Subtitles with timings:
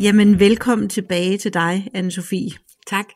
[0.00, 2.50] Jamen, velkommen tilbage til dig, anne Sofie.
[2.86, 3.06] Tak.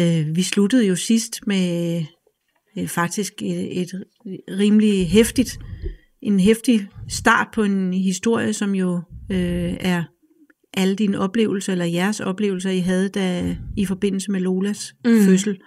[0.00, 2.02] Øh, vi sluttede jo sidst med
[2.78, 4.04] øh, faktisk et, et
[4.58, 5.58] rimelig hæftigt,
[6.22, 10.04] en hæftig start på en historie, som jo øh, er
[10.74, 15.24] alle dine oplevelser, eller jeres oplevelser, I havde da, i forbindelse med Lolas mm.
[15.24, 15.60] fødsel.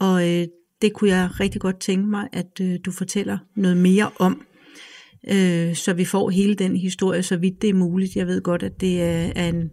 [0.00, 0.46] Og øh,
[0.82, 4.46] det kunne jeg rigtig godt tænke mig, at øh, du fortæller noget mere om
[5.30, 8.16] øh, så vi får hele den historie, så vidt det er muligt.
[8.16, 9.70] Jeg ved godt, at det er en,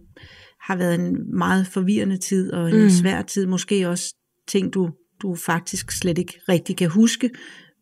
[0.62, 2.90] har været en meget forvirrende tid, og en mm.
[2.90, 4.14] svær tid, måske også
[4.48, 4.90] ting, du,
[5.22, 7.30] du faktisk slet ikke rigtig kan huske,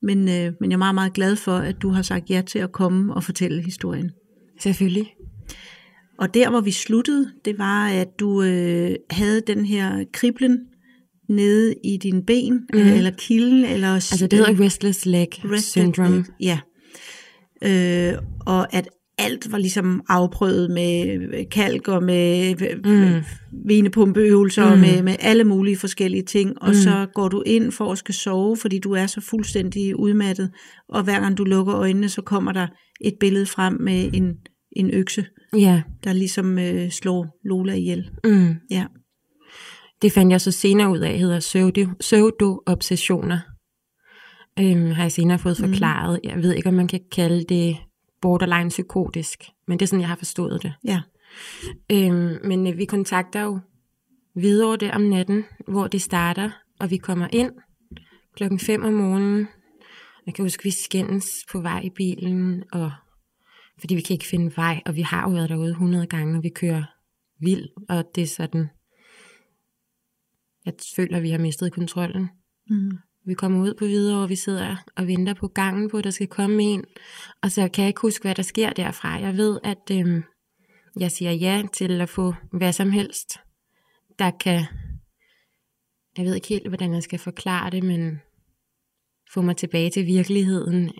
[0.03, 2.59] men, øh, men jeg er meget, meget glad for, at du har sagt ja til
[2.59, 4.11] at komme og fortælle historien.
[4.61, 5.15] Selvfølgelig.
[6.19, 10.59] Og der, hvor vi sluttede, det var, at du øh, havde den her kriblen
[11.29, 12.79] nede i din ben, mm.
[12.79, 13.89] eller kilden, eller...
[13.89, 16.17] Altså det hedder restless leg restless syndrome.
[16.17, 16.59] Leg, ja,
[17.65, 18.15] øh,
[18.47, 23.25] og at alt var ligesom afprøvet med kalk og med mm.
[23.67, 24.73] venepumpeøvelser mm.
[24.73, 26.75] og med, med alle mulige forskellige ting, og mm.
[26.75, 30.51] så går du ind for at skal sove, fordi du er så fuldstændig udmattet,
[30.89, 32.67] og hver gang du lukker øjnene, så kommer der
[33.01, 34.37] et billede frem med en,
[34.77, 35.83] en økse, ja.
[36.05, 38.11] der ligesom øh, slår Lola ihjel.
[38.25, 38.55] Mm.
[38.71, 38.87] Ja.
[40.03, 41.41] Det fandt jeg så senere ud af, hedder
[42.01, 43.39] pseudo-obsessioner
[44.61, 45.69] øhm, har jeg senere fået mm.
[45.69, 46.21] forklaret.
[46.25, 46.31] Mm.
[46.31, 47.77] Jeg ved ikke, om man kan kalde det
[48.21, 50.75] borderline psykotisk, men det er sådan, jeg har forstået det.
[50.85, 51.01] Ja.
[51.93, 53.61] Øhm, men øh, vi kontakter jo
[54.35, 57.53] videre det om natten, hvor det starter, og vi kommer ind
[58.37, 59.49] klokken 5 om morgenen.
[60.27, 62.93] Jeg kan huske, vi skændes på vej i bilen, og
[63.81, 66.43] fordi vi kan ikke finde vej, og vi har jo været derude 100 gange, og
[66.43, 66.85] vi kører
[67.41, 68.69] vild, og det er sådan,
[70.65, 72.29] jeg føler, at vi har mistet kontrollen.
[72.71, 72.99] Mm.
[73.29, 76.11] Vi kommer ud på videre, og vi sidder og venter på gangen på, at der
[76.11, 76.85] skal komme en.
[77.43, 79.09] Og så kan jeg ikke huske, hvad der sker derfra.
[79.09, 80.23] Jeg ved, at øh,
[81.01, 83.39] jeg siger ja til at få hvad som helst,
[84.19, 84.65] der kan...
[86.17, 88.21] Jeg ved ikke helt, hvordan jeg skal forklare det, men
[89.35, 90.91] få mig tilbage til virkeligheden.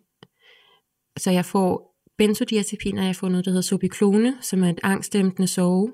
[1.17, 5.93] Så jeg får benzodiazepiner, jeg får noget, der hedder Sobiklone, som er et angstdæmpende sove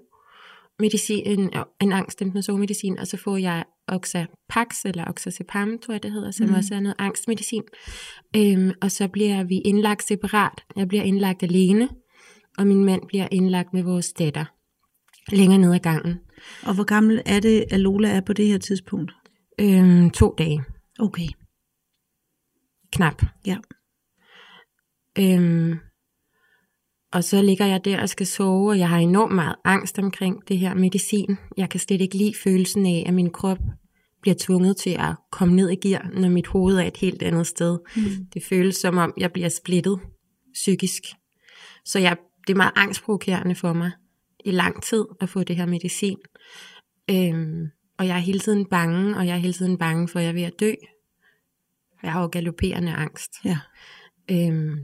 [0.80, 6.12] medicin, en, en angstdæmpende sovemedicin, og så får jeg Oxapax, eller Oxazepam, tror jeg det
[6.12, 6.54] hedder, som mm.
[6.54, 7.62] også er noget angstmedicin.
[8.36, 10.64] Øhm, og så bliver vi indlagt separat.
[10.76, 11.88] Jeg bliver indlagt alene,
[12.58, 14.44] og min mand bliver indlagt med vores datter
[15.32, 16.20] længere ned ad gangen.
[16.66, 19.12] Og hvor gammel er det, at Lola er på det her tidspunkt?
[19.60, 20.64] Øhm, to dage.
[20.98, 21.28] Okay.
[22.92, 23.22] Knap.
[23.46, 23.56] Ja.
[25.18, 25.78] Øhm,
[27.14, 30.48] og så ligger jeg der og skal sove, og jeg har enormt meget angst omkring
[30.48, 31.36] det her medicin.
[31.56, 33.58] Jeg kan slet ikke lide følelsen af, at min krop
[34.20, 37.46] bliver tvunget til at komme ned i gear, når mit hoved er et helt andet
[37.46, 37.78] sted.
[37.96, 38.26] Mm.
[38.34, 40.00] Det føles som om, jeg bliver splittet
[40.52, 41.02] psykisk.
[41.84, 42.16] Så jeg,
[42.46, 43.90] det er meget angstprovokerende for mig
[44.44, 46.18] i lang tid at få det her medicin.
[47.10, 47.66] Øhm,
[47.98, 50.30] og jeg er hele tiden bange, og jeg er hele tiden bange for, at jeg
[50.30, 50.72] er ved at dø.
[52.02, 53.32] Jeg har jo galopperende angst.
[53.44, 53.58] Ja.
[54.30, 54.76] Øhm,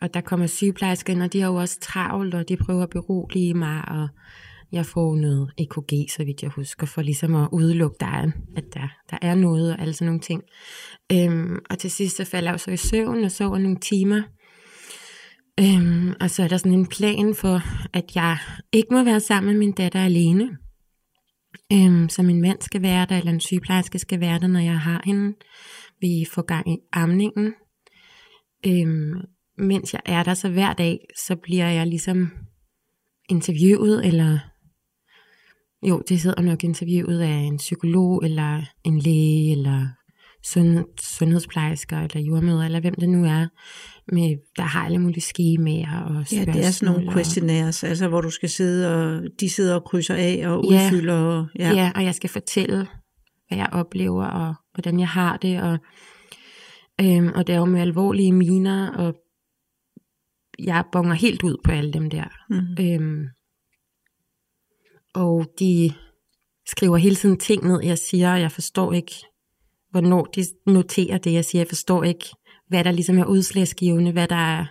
[0.00, 2.90] og der kommer sygeplejersker ind, og de har jo også travlt, og de prøver at
[2.90, 4.08] berolige mig, og
[4.72, 8.88] jeg får noget EKG, så vidt jeg husker, for ligesom at udelukke dig, at der,
[9.10, 10.42] der er noget, og alle sådan nogle ting.
[11.12, 14.22] Øhm, og til sidst så falder jeg jo så i søvn, og sover nogle timer.
[15.60, 17.60] Øhm, og så er der sådan en plan for,
[17.92, 18.38] at jeg
[18.72, 20.58] ikke må være sammen med min datter alene.
[21.72, 24.80] Øhm, så min mand skal være der, eller en sygeplejerske skal være der, når jeg
[24.80, 25.36] har hende.
[26.00, 27.54] Vi får gang i amningen.
[28.66, 29.14] Øhm,
[29.60, 32.30] mens jeg er der, så hver dag, så bliver jeg ligesom
[33.28, 34.38] interviewet, eller
[35.82, 39.86] jo, det sidder nok interviewet af en psykolog, eller en læge, eller
[40.44, 43.46] sundhed, sundhedsplejersker, eller jordmøder, eller hvem det nu er,
[44.12, 48.20] med, der har alle mulige skemaer og Ja, det er sådan nogle questionnaires, altså hvor
[48.20, 51.14] du skal sidde, og de sidder og krydser af og udfylder.
[51.14, 51.72] Ja, og, ja.
[51.72, 52.86] ja, og jeg skal fortælle,
[53.48, 55.78] hvad jeg oplever, og hvordan jeg har det, og,
[57.00, 59.14] øhm, og det er jo med alvorlige miner, og
[60.64, 62.24] jeg bonger helt ud på alle dem der.
[62.50, 62.84] Mm.
[62.84, 63.26] Øhm,
[65.14, 65.92] og de
[66.66, 69.14] skriver hele tiden ting ned, jeg siger, og jeg forstår ikke,
[69.90, 71.60] hvornår de noterer det, jeg siger.
[71.60, 72.24] Jeg forstår ikke,
[72.68, 74.66] hvad der ligesom er udslagsgivende, hvad der er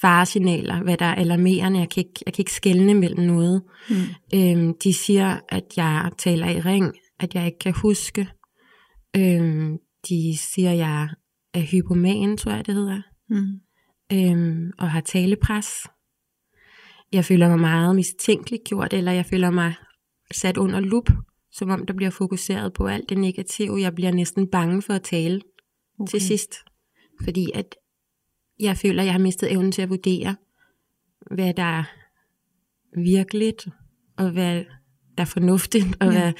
[0.00, 1.80] faresignaler, hvad der er alarmerende.
[1.80, 3.62] Jeg kan ikke, jeg kan ikke skelne mellem noget.
[3.90, 3.96] Mm.
[4.34, 8.28] Øhm, de siger, at jeg taler i ring, at jeg ikke kan huske.
[9.16, 9.78] Øhm,
[10.08, 11.08] de siger, at jeg
[11.54, 13.02] er hypoman, tror jeg det hedder.
[13.28, 13.60] Mm.
[14.12, 15.66] Øhm, og har talepres.
[17.12, 19.74] Jeg føler mig meget mistænkeliggjort, eller jeg føler mig
[20.32, 21.10] sat under lup,
[21.52, 23.80] som om der bliver fokuseret på alt det negative.
[23.80, 25.40] Jeg bliver næsten bange for at tale
[25.98, 26.10] okay.
[26.10, 26.54] til sidst.
[27.24, 27.74] Fordi at
[28.60, 30.36] jeg føler, at jeg har mistet evnen til at vurdere,
[31.30, 31.84] hvad der er
[33.00, 33.68] virkeligt,
[34.16, 34.64] og hvad
[35.16, 36.12] der er fornuftigt, og ja.
[36.12, 36.32] hvad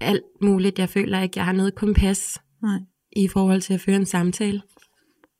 [0.00, 0.78] alt muligt.
[0.78, 2.78] Jeg føler ikke, jeg har noget kompas Nej.
[3.12, 4.62] i forhold til at føre en samtale.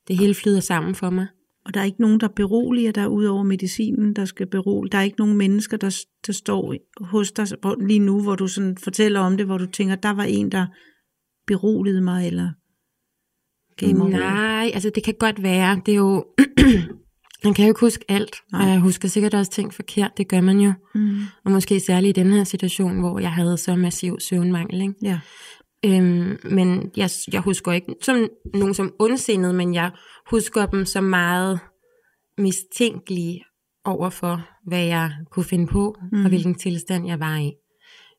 [0.07, 1.27] Det hele flyder sammen for mig.
[1.67, 4.91] Og der er ikke nogen, der beroliger dig ud over medicinen, der skal berolige.
[4.91, 7.47] Der er ikke nogen mennesker, der, der står hos dig
[7.79, 10.65] lige nu, hvor du sådan fortæller om det, hvor du tænker, der var en, der
[11.47, 12.49] beroligede mig, eller
[13.77, 15.81] gav mig Nej, altså det kan godt være.
[15.85, 16.25] Det er jo...
[17.43, 18.61] man kan jo ikke huske alt, Nej.
[18.61, 20.73] og jeg husker sikkert også ting forkert, det gør man jo.
[20.95, 21.19] Mm.
[21.45, 24.81] Og måske særligt i den her situation, hvor jeg havde så massiv søvnmangel.
[24.81, 24.93] Ikke?
[25.01, 25.19] Ja.
[25.85, 29.91] Øhm, men jeg, jeg husker ikke som nogen som ondsindet, men jeg
[30.29, 31.59] husker dem som meget
[32.37, 33.43] mistænkelige
[33.85, 36.23] over for, hvad jeg kunne finde på, mm.
[36.23, 37.51] og hvilken tilstand jeg var i.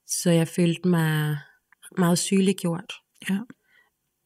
[0.07, 1.39] Så jeg følte mig
[1.99, 2.93] meget sygeliggjort.
[3.31, 3.39] Ja.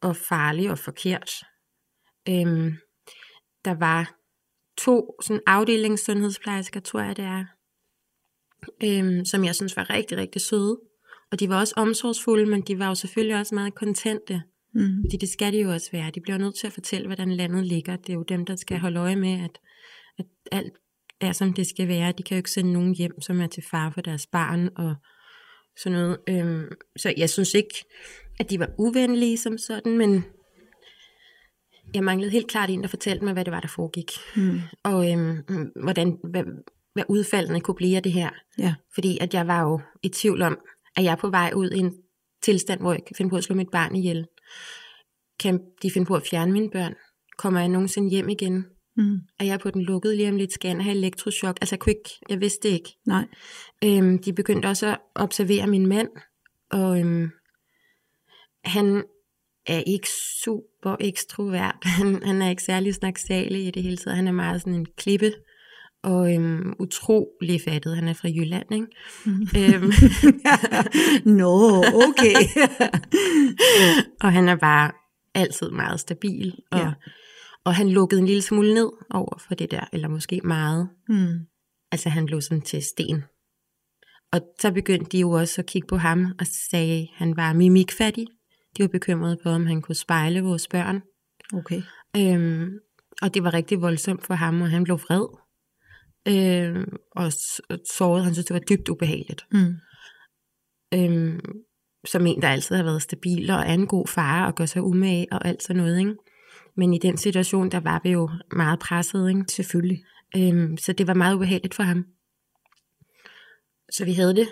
[0.01, 1.31] Og farlig og forkert.
[2.29, 2.73] Øhm,
[3.65, 4.15] der var
[4.77, 7.45] to sådan afdelingssundhedsplejersker, tror jeg det er,
[8.83, 10.79] øhm, som jeg synes var rigtig, rigtig søde.
[11.33, 14.41] Og de var også omsorgsfulde, men de var jo selvfølgelig også meget kontente.
[14.73, 15.03] Mm.
[15.03, 16.11] Fordi det skal de jo også være.
[16.11, 17.95] De bliver nødt til at fortælle, hvordan landet ligger.
[17.95, 19.59] Det er jo dem, der skal holde øje med, at,
[20.19, 20.73] at alt
[21.21, 22.11] er, som det skal være.
[22.11, 24.95] De kan jo ikke sende nogen hjem, som er til far for deres barn og
[25.77, 26.17] sådan noget.
[26.29, 27.85] Øhm, så jeg synes ikke,
[28.39, 30.25] at de var uvenlige som sådan, men
[31.93, 34.11] jeg manglede helt klart en, der fortalte mig, hvad det var, der foregik.
[34.35, 34.59] Mm.
[34.83, 35.37] Og øhm,
[35.83, 36.43] hvordan, hvad,
[36.93, 38.29] hvad udfaldene kunne blive af det her.
[38.57, 38.75] Ja.
[38.93, 40.57] Fordi at jeg var jo i tvivl om,
[40.95, 41.93] at jeg er på vej ud i en
[42.41, 44.27] tilstand, hvor jeg kan finde på at slå mit barn ihjel.
[45.39, 46.93] Kan de finde på at fjerne mine børn?
[47.37, 48.65] Kommer jeg nogensinde hjem igen?
[48.97, 49.17] Mm.
[49.39, 50.53] Er jeg på den lukkede lige om lidt?
[50.53, 51.57] Skal jeg have elektroshock?
[51.61, 52.89] Altså jeg kunne ikke, jeg vidste det ikke.
[53.05, 53.25] Nej.
[53.83, 56.09] Øhm, de begyndte også at observere min mand,
[56.71, 57.29] og øhm,
[58.63, 59.03] han
[59.65, 60.07] er ikke
[60.43, 61.75] super ekstrovert.
[61.97, 64.15] Han, han er ikke særlig snaksalig i det hele taget.
[64.15, 65.33] Han er meget sådan en klippe
[66.03, 67.95] og øhm, utrolig fattet.
[67.95, 68.87] Han er fra Jylland, ikke?
[69.25, 69.47] Mm.
[69.57, 69.91] Øhm.
[71.37, 72.35] Nå, no, okay.
[74.23, 74.91] og han er bare
[75.35, 76.55] altid meget stabil.
[76.71, 76.93] Og, ja.
[77.65, 80.89] og han lukkede en lille smule ned over for det der, eller måske meget.
[81.09, 81.39] Mm.
[81.91, 83.23] Altså han blev sådan til sten.
[84.31, 87.53] Og så begyndte de jo også at kigge på ham og sagde, at han var
[87.53, 88.27] mimikfattig.
[88.77, 91.01] De var bekymrede på, om han kunne spejle vores børn.
[91.53, 91.81] Okay.
[92.17, 92.69] Øhm,
[93.21, 95.42] og det var rigtig voldsomt for ham, og han blev vred.
[96.27, 97.31] Øhm, og
[97.91, 99.45] såret, han synes, det var dybt ubehageligt.
[99.51, 99.75] Mm.
[100.93, 101.39] Øhm,
[102.05, 104.83] som en, der altid har været stabil og er en god far og gør sig
[104.83, 105.99] umage og alt sådan noget.
[105.99, 106.15] Ikke?
[106.77, 109.29] Men i den situation, der var vi jo meget presset.
[109.29, 109.43] Ikke?
[109.49, 110.03] Selvfølgelig.
[110.37, 112.05] Øhm, så det var meget ubehageligt for ham.
[113.91, 114.47] Så vi havde det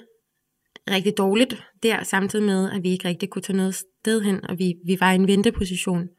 [0.89, 4.59] rigtig dårligt der, samtidig med, at vi ikke rigtig kunne tage noget sted hen, og
[4.59, 6.09] vi, vi var i en venteposition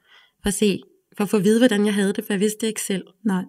[0.42, 0.80] for at se,
[1.16, 3.04] for at få at vide, hvordan jeg havde det, for jeg vidste det ikke selv.
[3.24, 3.44] Nej.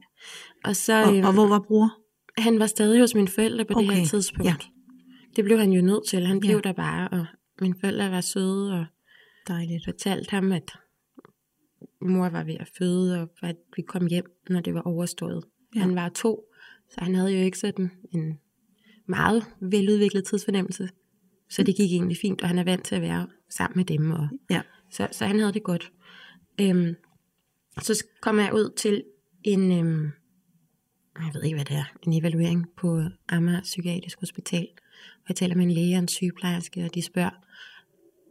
[0.63, 1.89] Og, så, og, øhm, og hvor var bror?
[2.37, 3.87] Han var stadig hos mine forældre på okay.
[3.87, 4.45] det her tidspunkt.
[4.45, 4.55] Ja.
[5.35, 6.25] Det blev han jo nødt til.
[6.25, 6.61] Han blev ja.
[6.61, 7.25] der bare, og
[7.61, 8.85] mine forældre var søde, og
[9.47, 9.85] Dejligt.
[9.85, 10.71] fortalte ham, at
[12.01, 15.43] mor var ved at føde, og at vi kom hjem, når det var overstået.
[15.75, 15.79] Ja.
[15.79, 16.43] Han var to,
[16.89, 18.39] så han havde jo ikke sådan en
[19.07, 20.89] meget veludviklet tidsfornemmelse.
[21.49, 24.11] Så det gik egentlig fint, og han er vant til at være sammen med dem.
[24.11, 24.61] Og, ja.
[24.91, 25.91] så, så han havde det godt.
[26.61, 26.95] Øhm,
[27.81, 29.03] så kom jeg ud til
[29.43, 30.11] en, øhm,
[31.19, 34.67] jeg ved ikke hvad det er, en evaluering på Amager Psykiatrisk Hospital.
[35.15, 37.43] Og jeg taler med en læge og en sygeplejerske, og de spørger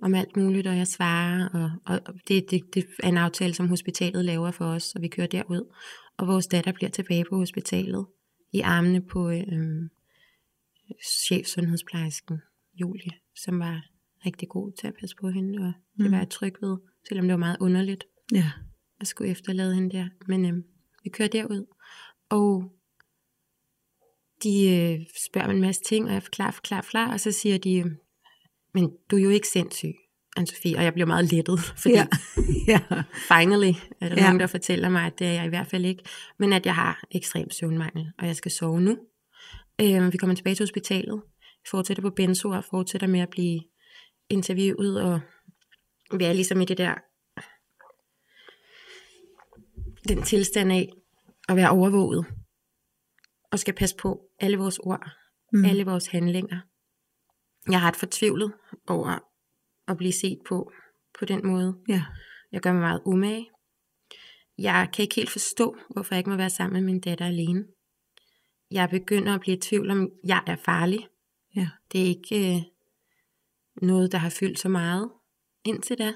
[0.02, 1.48] om alt muligt, og jeg svarer.
[1.84, 5.08] Og, og det, det, det er en aftale, som hospitalet laver for os, og vi
[5.08, 5.74] kører derud.
[6.16, 8.06] Og vores datter bliver tilbage på hospitalet
[8.52, 9.88] i armene på øhm,
[11.26, 12.40] chefsundhedsplejersken
[12.74, 13.86] Julie, som var
[14.26, 16.12] rigtig god til at passe på hende, og det mm.
[16.12, 16.76] var jeg tryg ved,
[17.08, 18.50] selvom det var meget underligt ja.
[19.00, 20.08] at skulle efterlade hende der.
[20.26, 20.64] Men øhm,
[21.04, 21.66] vi kører derud,
[22.32, 22.64] og
[24.42, 27.58] de øh, spørger mig en masse ting, og jeg forklarer, forklarer, forklarer, og så siger
[27.58, 27.96] de, øhm,
[28.74, 29.94] men du er jo ikke sindssyg,
[30.38, 32.06] Anne-Sophie, og jeg bliver meget lettet, fordi ja.
[32.72, 32.80] ja.
[33.28, 34.22] finally er der ja.
[34.22, 36.02] nogen, der fortæller mig, at det er jeg i hvert fald ikke,
[36.38, 38.98] men at jeg har ekstrem søvnmangel, og jeg skal sove nu.
[39.80, 41.22] Øh, vi kommer tilbage til hospitalet,
[41.70, 43.60] fortsætter på benzo og fortsætter med at blive
[44.30, 45.20] interviewet, og
[46.10, 46.94] er ligesom i det der
[50.08, 50.88] den tilstand af
[51.48, 52.26] at være overvåget,
[53.52, 55.10] og skal passe på alle vores ord,
[55.52, 55.64] mm.
[55.64, 56.60] alle vores handlinger.
[57.68, 58.52] Jeg er ret fortvivlet
[58.86, 59.18] over
[59.88, 60.72] at blive set på
[61.18, 61.78] på den måde.
[61.88, 62.04] Ja.
[62.52, 63.50] Jeg gør mig meget umage.
[64.58, 67.64] Jeg kan ikke helt forstå, hvorfor jeg ikke må være sammen med min datter alene.
[68.70, 71.08] Jeg begynder at blive i tvivl om, jeg er farlig.
[71.56, 71.68] Ja.
[71.92, 72.62] Det er ikke øh,
[73.82, 75.10] noget, der har fyldt så meget
[75.64, 76.14] indtil da.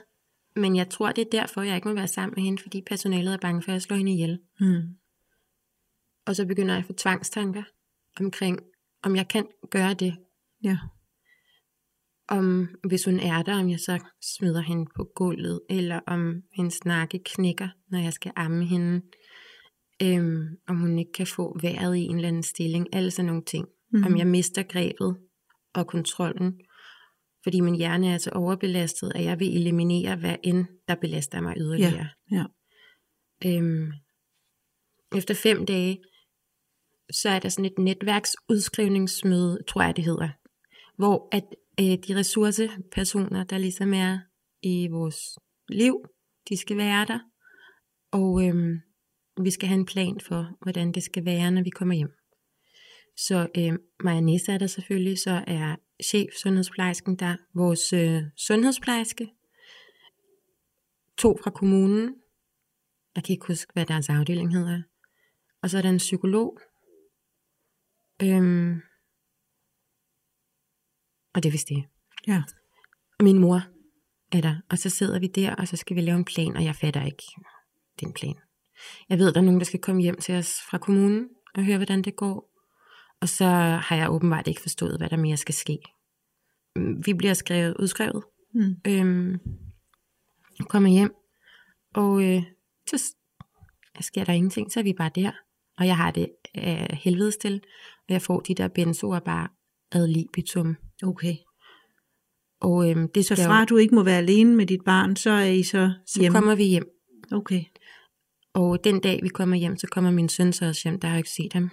[0.57, 3.33] Men jeg tror, det er derfor, jeg ikke må være sammen med hende, fordi personalet
[3.33, 4.41] er bange for, at jeg slår hende ihjel.
[4.61, 4.83] Mm.
[6.27, 7.63] Og så begynder jeg at få tvangstanker
[8.21, 8.61] omkring,
[9.03, 10.17] om jeg kan gøre det.
[10.65, 10.79] Ja.
[12.29, 16.85] Om hvis hun er der, om jeg så smider hende på gulvet, eller om hendes
[16.85, 19.03] nakke knækker, når jeg skal amme hende.
[20.03, 22.87] Øhm, om hun ikke kan få vejret i en eller anden stilling.
[22.93, 23.69] Alle sådan nogle ting.
[23.93, 24.05] Mhm.
[24.05, 25.17] Om jeg mister grebet
[25.75, 26.61] og kontrollen.
[27.43, 31.55] Fordi min hjerne er så overbelastet, at jeg vil eliminere, hvad end der belaster mig
[31.57, 32.09] yderligere.
[32.31, 32.45] Ja.
[33.47, 33.93] Øhm,
[35.17, 35.99] efter fem dage,
[37.11, 40.29] så er der sådan et netværksudskrivningsmøde, tror jeg det hedder,
[40.97, 41.45] hvor at
[41.81, 44.19] øh, de ressourcepersoner, der ligesom er
[44.63, 45.19] i vores
[45.69, 46.05] liv,
[46.49, 47.19] de skal være der,
[48.13, 48.79] og øh,
[49.45, 52.13] vi skal have en plan for, hvordan det skal være, når vi kommer hjem.
[53.17, 53.73] Så øh,
[54.05, 59.29] Maja Nisse er der selvfølgelig, så er chef sundhedsplejersken der, vores øh, sundhedsplejerske,
[61.19, 62.15] to fra kommunen,
[63.17, 64.83] jeg kan ikke huske, hvad deres afdeling hedder,
[65.63, 66.61] og så er der en psykolog,
[68.23, 68.81] øhm,
[71.35, 71.85] og det vist det.
[72.27, 72.43] Ja.
[73.21, 73.61] Min mor
[74.33, 76.65] er der, og så sidder vi der, og så skal vi lave en plan, og
[76.65, 77.23] jeg fatter ikke
[78.01, 78.35] den plan.
[79.09, 81.77] Jeg ved, der er nogen, der skal komme hjem til os fra kommunen og høre,
[81.77, 82.53] hvordan det går.
[83.21, 83.45] Og så
[83.83, 85.79] har jeg åbenbart ikke forstået, hvad der mere skal ske.
[86.77, 88.77] Mm, Vi bliver skrevet, udskrevet, Mm.
[88.87, 89.39] øhm,
[90.69, 91.15] kommer hjem,
[91.95, 92.43] og øh,
[92.87, 93.15] så
[94.01, 95.33] sker der ingenting, så er vi bare der.
[95.79, 97.61] Og jeg har det af helvedes til,
[98.09, 99.49] og jeg får de der benzoer bare
[99.93, 100.77] ad libitum.
[101.03, 101.35] Okay.
[102.61, 105.31] Og øhm, det Så fra jo, du ikke må være alene med dit barn, så
[105.31, 106.35] er I så så hjemme?
[106.39, 106.89] kommer vi hjem.
[107.33, 107.63] Okay.
[108.55, 111.01] Og den dag, vi kommer hjem, så kommer min søn så også hjem.
[111.01, 111.71] Der har jeg ikke set ham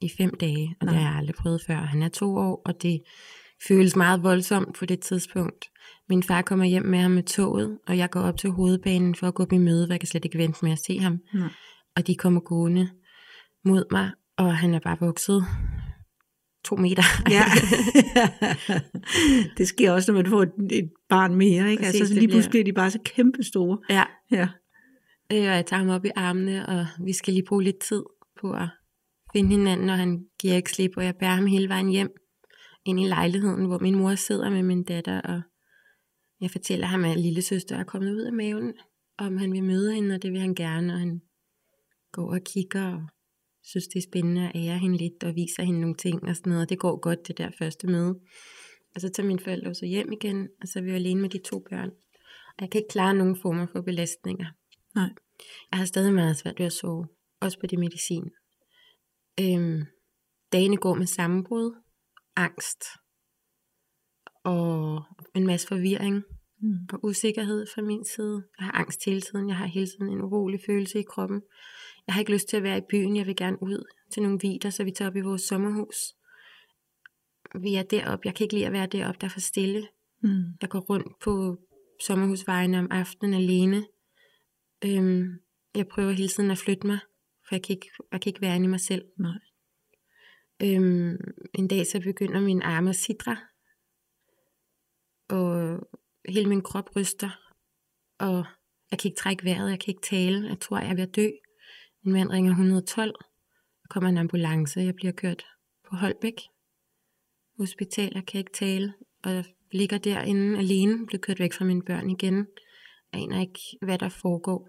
[0.00, 1.02] i fem dage, og det Nej.
[1.02, 1.76] har jeg aldrig prøvet før.
[1.76, 3.00] Han er to år, og det
[3.68, 5.64] føles meget voldsomt på det tidspunkt.
[6.08, 9.26] Min far kommer hjem med ham med toget, og jeg går op til hovedbanen for
[9.28, 11.18] at gå på møde, for jeg kan slet ikke vente med at se ham.
[11.34, 11.48] Nej.
[11.96, 12.90] Og de kommer gående
[13.64, 15.44] mod mig, og han er bare vokset
[16.64, 17.02] to meter.
[17.30, 17.44] Ja.
[19.58, 21.82] det sker også, når man får et, et barn mere, ikke?
[21.82, 23.78] Præcis, altså, så lige bliver- pludselig bliver de bare så kæmpe store.
[23.90, 24.04] ja.
[24.30, 24.48] Ja.
[25.32, 28.02] Øh, og jeg tager ham op i armene, og vi skal lige bruge lidt tid
[28.40, 28.68] på at
[29.32, 32.10] finde hinanden, og han giver ikke slip, og jeg bærer ham hele vejen hjem
[32.84, 35.40] ind i lejligheden, hvor min mor sidder med min datter, og
[36.40, 38.72] jeg fortæller ham, at lille søster er kommet ud af maven,
[39.18, 41.20] om han vil møde hende, og det vil han gerne, og han
[42.12, 43.02] går og kigger, og
[43.64, 46.50] synes, det er spændende at ære hende lidt, og viser hende nogle ting og sådan
[46.50, 48.20] noget, og det går godt, det der første møde.
[48.94, 51.30] Og så tager mine forældre så hjem igen, og så er vi jo alene med
[51.30, 51.90] de to børn.
[52.56, 54.46] Og jeg kan ikke klare nogen former for belastninger.
[54.94, 55.10] Nej.
[55.70, 57.06] Jeg har stadig meget svært ved at sove,
[57.40, 58.30] også på det medicin.
[59.40, 59.82] Øhm,
[60.52, 61.74] dagene går med sammenbrud,
[62.36, 62.84] angst
[64.44, 65.02] og
[65.34, 66.24] en masse forvirring
[66.64, 66.78] Mm.
[66.92, 68.42] og usikkerhed fra min side.
[68.58, 69.48] Jeg har angst hele tiden.
[69.48, 71.42] Jeg har hele tiden en urolig følelse i kroppen.
[72.06, 73.16] Jeg har ikke lyst til at være i byen.
[73.16, 76.14] Jeg vil gerne ud til nogle vider, så vi tager op i vores sommerhus.
[77.54, 78.26] Vi er deroppe.
[78.26, 79.88] Jeg kan ikke lide at være deroppe, der er for stille.
[80.22, 80.44] Mm.
[80.60, 81.56] Jeg går rundt på
[82.02, 83.86] sommerhusvejene om aftenen alene.
[84.84, 85.38] Øhm,
[85.74, 86.98] jeg prøver hele tiden at flytte mig,
[87.48, 89.04] for jeg kan ikke, jeg kan ikke være inde i mig selv.
[89.18, 89.38] Nej.
[90.62, 91.16] Øhm,
[91.54, 93.36] en dag så begynder min arme at sidre,
[95.28, 95.78] og
[96.28, 97.30] hele min krop ryster,
[98.18, 98.44] og
[98.90, 101.16] jeg kan ikke trække vejret, jeg kan ikke tale, jeg tror, jeg er ved at
[101.16, 101.28] dø.
[102.04, 103.14] Min mand ringer 112,
[103.82, 105.46] der kommer en ambulance, jeg bliver kørt
[105.88, 106.34] på Holbæk
[107.58, 111.82] Hospital, jeg kan ikke tale, og jeg ligger derinde alene, bliver kørt væk fra mine
[111.82, 112.46] børn igen.
[113.12, 114.68] Jeg aner ikke, hvad der foregår.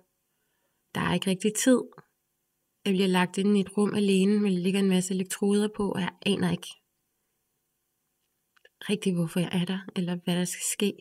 [0.95, 1.81] Der er ikke rigtig tid.
[2.85, 5.91] Jeg bliver lagt ind i et rum alene, men der ligger en masse elektroder på,
[5.91, 6.69] og jeg aner ikke
[8.89, 10.93] rigtig, hvorfor jeg er der, eller hvad der skal ske.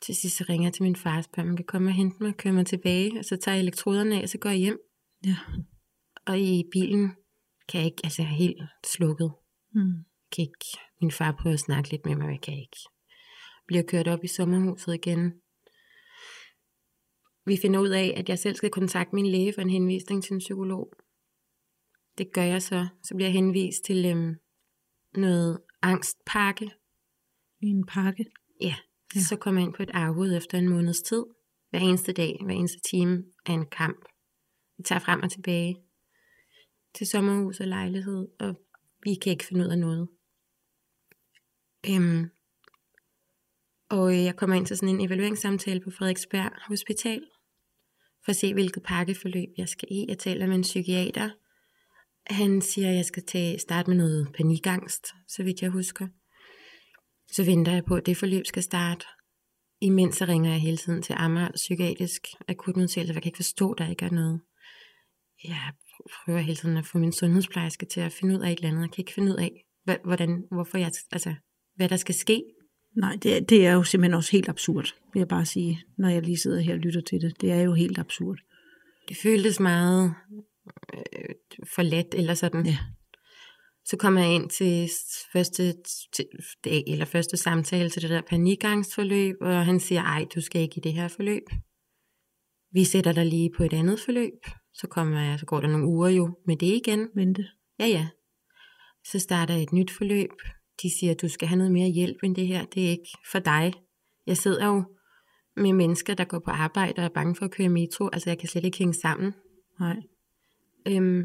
[0.00, 1.94] Til sidst så ringer jeg til min far og spørger, om han kan komme og
[1.94, 4.58] hente mig, køre mig tilbage, og så tager jeg elektroderne af, og så går jeg
[4.58, 4.91] hjem.
[5.24, 5.36] Ja.
[6.26, 7.16] Og i bilen
[7.68, 9.32] kan jeg ikke, altså jeg er helt slukket.
[9.74, 10.04] Mm.
[10.32, 10.78] kan ikke.
[11.00, 12.76] Min far prøver at snakke lidt med mig, men jeg kan ikke.
[13.66, 15.32] Bliver kørt op i sommerhuset igen.
[17.46, 20.32] Vi finder ud af, at jeg selv skal kontakte min læge for en henvisning til
[20.32, 20.92] en psykolog.
[22.18, 22.86] Det gør jeg så.
[23.02, 24.34] Så bliver jeg henvist til øhm,
[25.14, 26.70] noget angstpakke.
[27.60, 28.24] I en pakke.
[28.60, 28.66] Ja.
[28.66, 28.74] Ja.
[29.14, 29.20] ja.
[29.20, 31.24] Så kommer jeg ind på et afbud efter en måneds tid.
[31.70, 34.11] Hver eneste dag, hver eneste time er en kamp.
[34.76, 35.76] Vi tager frem og tilbage
[36.94, 38.60] til sommerhus og lejlighed, og
[39.02, 40.08] vi kan ikke finde ud af noget.
[41.90, 42.30] Øhm,
[43.90, 47.26] og jeg kommer ind til sådan en evalueringssamtale på Frederiksberg Hospital,
[48.24, 50.04] for at se, hvilket pakkeforløb jeg skal i.
[50.08, 51.30] Jeg taler med en psykiater.
[52.26, 56.08] Han siger, at jeg skal tage, starte med noget panikangst, så vidt jeg husker.
[57.32, 59.06] Så venter jeg på, at det forløb skal starte.
[59.80, 63.72] Imens så ringer jeg hele tiden til Amager Psykiatrisk Akutmodtagelse, for jeg kan ikke forstå,
[63.72, 64.40] at der ikke er noget.
[65.44, 65.72] Jeg
[66.24, 68.82] prøver hele tiden at få min sundhedsplejerske til at finde ud af et eller andet.
[68.82, 69.64] Jeg kan ikke finde ud af,
[70.04, 71.34] hvordan, hvorfor jeg, altså,
[71.76, 72.42] hvad der skal ske.
[72.96, 76.22] Nej, det, det er jo simpelthen også helt absurd, vil jeg bare sige, når jeg
[76.22, 77.40] lige sidder her og lytter til det.
[77.40, 78.38] Det er jo helt absurd.
[79.08, 80.14] Det føltes meget
[80.94, 81.34] øh,
[81.74, 82.66] for let, eller sådan.
[82.66, 82.78] Ja.
[83.84, 84.90] Så kommer jeg ind til
[85.32, 85.74] første
[86.12, 86.26] til
[86.64, 90.78] dag, eller første samtale til det der panikangstforløb, og han siger, ej, du skal ikke
[90.78, 91.42] i det her forløb.
[92.72, 94.32] Vi sætter dig lige på et andet forløb.
[94.74, 97.08] Så, kommer jeg, så går der nogle uger jo med det igen.
[97.14, 97.48] Vente.
[97.78, 98.08] Ja, ja.
[99.04, 100.30] Så starter et nyt forløb.
[100.82, 102.64] De siger, du skal have noget mere hjælp end det her.
[102.64, 103.72] Det er ikke for dig.
[104.26, 104.84] Jeg sidder jo
[105.56, 108.08] med mennesker, der går på arbejde og er bange for at køre metro.
[108.12, 109.34] Altså, jeg kan slet ikke hænge sammen.
[109.80, 109.96] Nej.
[110.88, 111.22] Øhm,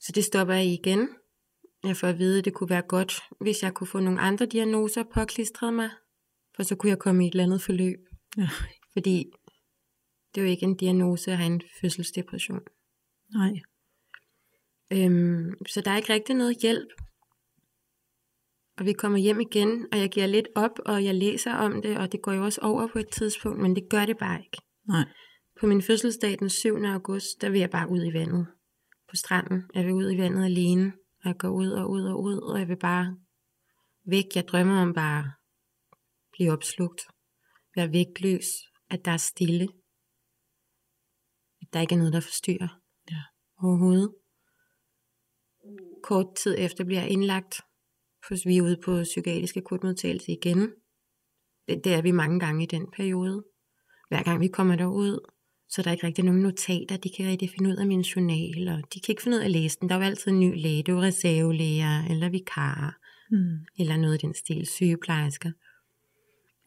[0.00, 1.08] så det stopper jeg igen.
[1.84, 4.46] Jeg får at vide, at det kunne være godt, hvis jeg kunne få nogle andre
[4.46, 5.90] diagnoser påklistret mig.
[6.56, 7.98] For så kunne jeg komme i et eller andet forløb.
[8.36, 8.48] Ja.
[8.92, 9.32] Fordi
[10.34, 12.60] det er jo ikke en diagnose at have en fødselsdepression.
[13.34, 13.52] Nej.
[14.92, 16.88] Øhm, så der er ikke rigtig noget hjælp.
[18.78, 21.98] Og vi kommer hjem igen, og jeg giver lidt op, og jeg læser om det,
[21.98, 24.58] og det går jo også over på et tidspunkt, men det gør det bare ikke.
[24.88, 25.04] Nej.
[25.60, 26.76] På min fødselsdag den 7.
[26.84, 28.46] august, der vil jeg bare ud i vandet.
[29.08, 29.62] På stranden.
[29.74, 30.92] Jeg vil ud i vandet alene.
[31.22, 33.16] Og jeg går ud og ud og ud, og jeg vil bare
[34.06, 34.24] væk.
[34.34, 35.24] Jeg drømmer om bare at
[36.32, 37.00] blive opslugt.
[37.76, 38.46] Være vægtløs.
[38.90, 39.68] At der er stille.
[41.72, 42.80] Der ikke er noget, der forstyrrer.
[43.10, 43.22] Ja.
[43.62, 44.14] Overhovedet.
[46.02, 47.60] Kort tid efter bliver jeg indlagt.
[48.44, 50.72] Vi er ude på psykiatrisk akutmodtagelse igen.
[51.68, 53.44] Det, det er vi mange gange i den periode.
[54.08, 55.28] Hver gang vi kommer derud,
[55.68, 58.68] så er der ikke rigtig nogen notater, de kan rigtig finde ud af min journal,
[58.68, 59.88] og de kan ikke finde ud af at læse den.
[59.88, 62.92] Der er jo altid en ny læge, det er jo reservelæger, eller vikarer,
[63.32, 63.58] Mm.
[63.78, 65.52] eller noget i den stil, sygeplejersker.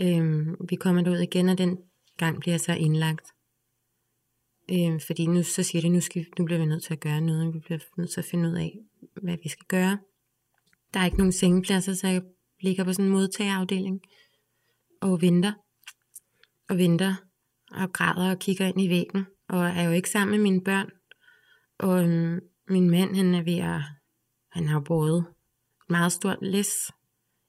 [0.02, 1.78] Øhm, vi kommer derud igen, og den
[2.18, 3.28] gang bliver jeg så indlagt.
[4.72, 7.22] Øhm, fordi nu så siger de, nu, skal, nu bliver vi nødt til at gøre
[7.22, 8.80] noget, vi bliver nødt til at finde ud af,
[9.22, 10.00] hvad vi skal gøre.
[10.94, 12.22] Der er ikke nogen sengepladser, så jeg
[12.62, 14.02] ligger på sådan en modtagerafdeling
[15.02, 15.54] og venter.
[16.70, 17.16] Og venter
[17.72, 19.26] og græder og kigger ind i væggen.
[19.50, 20.90] Og er jo ikke sammen med mine børn.
[21.78, 23.82] Og øhm, min mand, han er ved at...
[24.52, 26.72] Han har båret et meget stort læs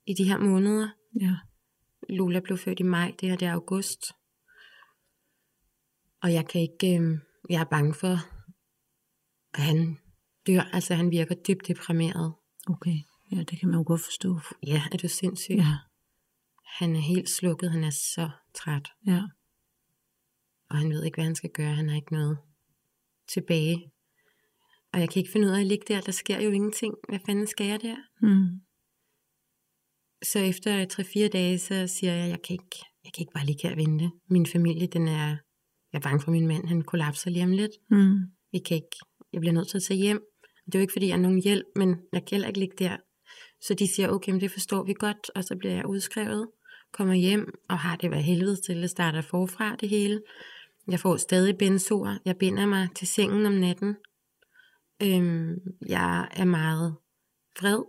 [0.07, 0.89] i de her måneder.
[1.21, 1.37] Ja.
[2.09, 4.01] Lola blev født i maj, det her det er august.
[6.25, 7.01] Og jeg kan ikke...
[7.01, 7.19] Øh,
[7.51, 8.15] jeg er bange for,
[9.55, 9.99] at han
[10.47, 10.61] dør.
[10.61, 12.35] Altså, han virker dybt deprimeret.
[12.67, 12.99] Okay.
[13.33, 14.41] Ja, det kan man jo godt forstå.
[14.67, 15.55] Ja, er du sindssyg?
[15.55, 15.77] Ja.
[16.79, 18.89] Han er helt slukket, han er så træt.
[19.07, 19.23] Ja.
[20.71, 21.75] og han ved ikke, hvad han skal gøre.
[21.75, 22.39] Han har ikke noget
[23.29, 23.91] tilbage.
[24.93, 26.01] Og jeg kan ikke finde ud af at ligge der.
[26.01, 26.95] Der sker jo ingenting.
[27.09, 27.97] Hvad fanden skal jeg der?
[28.21, 28.61] Mm.
[30.23, 30.87] Så efter
[31.27, 33.77] 3-4 dage, så siger jeg, jeg kan ikke, jeg kan ikke bare ligge her og
[33.77, 34.11] vente.
[34.31, 35.37] Min familie, den er,
[35.95, 37.73] jeg er bange for min mand, han kollapser lige om lidt.
[37.91, 38.19] Mm.
[38.53, 38.97] Vi kan ikke,
[39.33, 40.21] jeg bliver nødt til at tage hjem.
[40.67, 42.77] Det er jo ikke, fordi jeg har nogen hjælp, men jeg kan heller ikke ligge
[42.79, 42.97] der.
[43.61, 46.49] Så de siger, okay, men det forstår vi godt, og så bliver jeg udskrevet,
[46.93, 50.21] kommer hjem og har det været helvede til, at starter forfra det hele.
[50.89, 52.19] Jeg får stadig benzoer.
[52.25, 53.97] Jeg binder mig til sengen om natten.
[55.03, 55.55] Øhm,
[55.87, 56.95] jeg er meget
[57.61, 57.83] vred.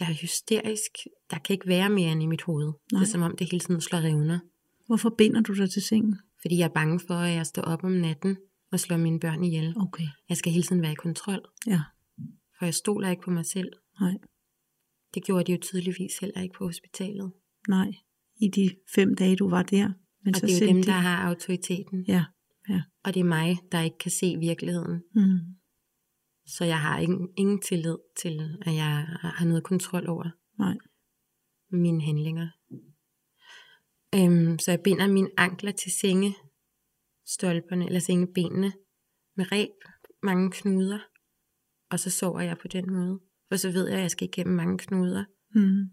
[0.00, 0.90] Jeg er hysterisk.
[1.30, 2.72] Der kan ikke være mere end i mit hoved.
[2.92, 3.00] Nej.
[3.00, 4.38] Det er som om det hele tiden slår revner.
[4.86, 6.18] Hvorfor binder du dig til sengen?
[6.42, 8.36] Fordi jeg er bange for, at jeg står op om natten
[8.72, 9.74] og slår mine børn ihjel.
[9.76, 10.06] Okay.
[10.28, 11.40] Jeg skal hele tiden være i kontrol.
[11.66, 11.80] Ja.
[12.58, 13.72] For jeg stoler ikke på mig selv.
[14.00, 14.14] Nej.
[15.14, 17.32] Det gjorde de jo tydeligvis heller ikke på hospitalet.
[17.68, 17.90] Nej.
[18.40, 19.88] I de fem dage, du var der.
[20.24, 22.04] Men Og så det er jo dem, de- der har autoriteten.
[22.08, 22.24] Ja.
[23.04, 25.02] Og det er mig, der ikke kan se virkeligheden.
[25.14, 25.38] Mm.
[26.46, 29.06] Så jeg har ingen, ingen tillid til, at jeg
[29.38, 30.76] har noget kontrol over Nej.
[31.70, 32.48] mine handlinger.
[34.16, 38.72] Øhm, så jeg binder mine ankler til sengestolperne, eller sengebenene,
[39.36, 39.70] med reb,
[40.22, 40.98] mange knuder,
[41.90, 43.20] og så sover jeg på den måde.
[43.50, 45.24] Og så ved jeg, at jeg skal igennem mange knuder,
[45.54, 45.90] Mm.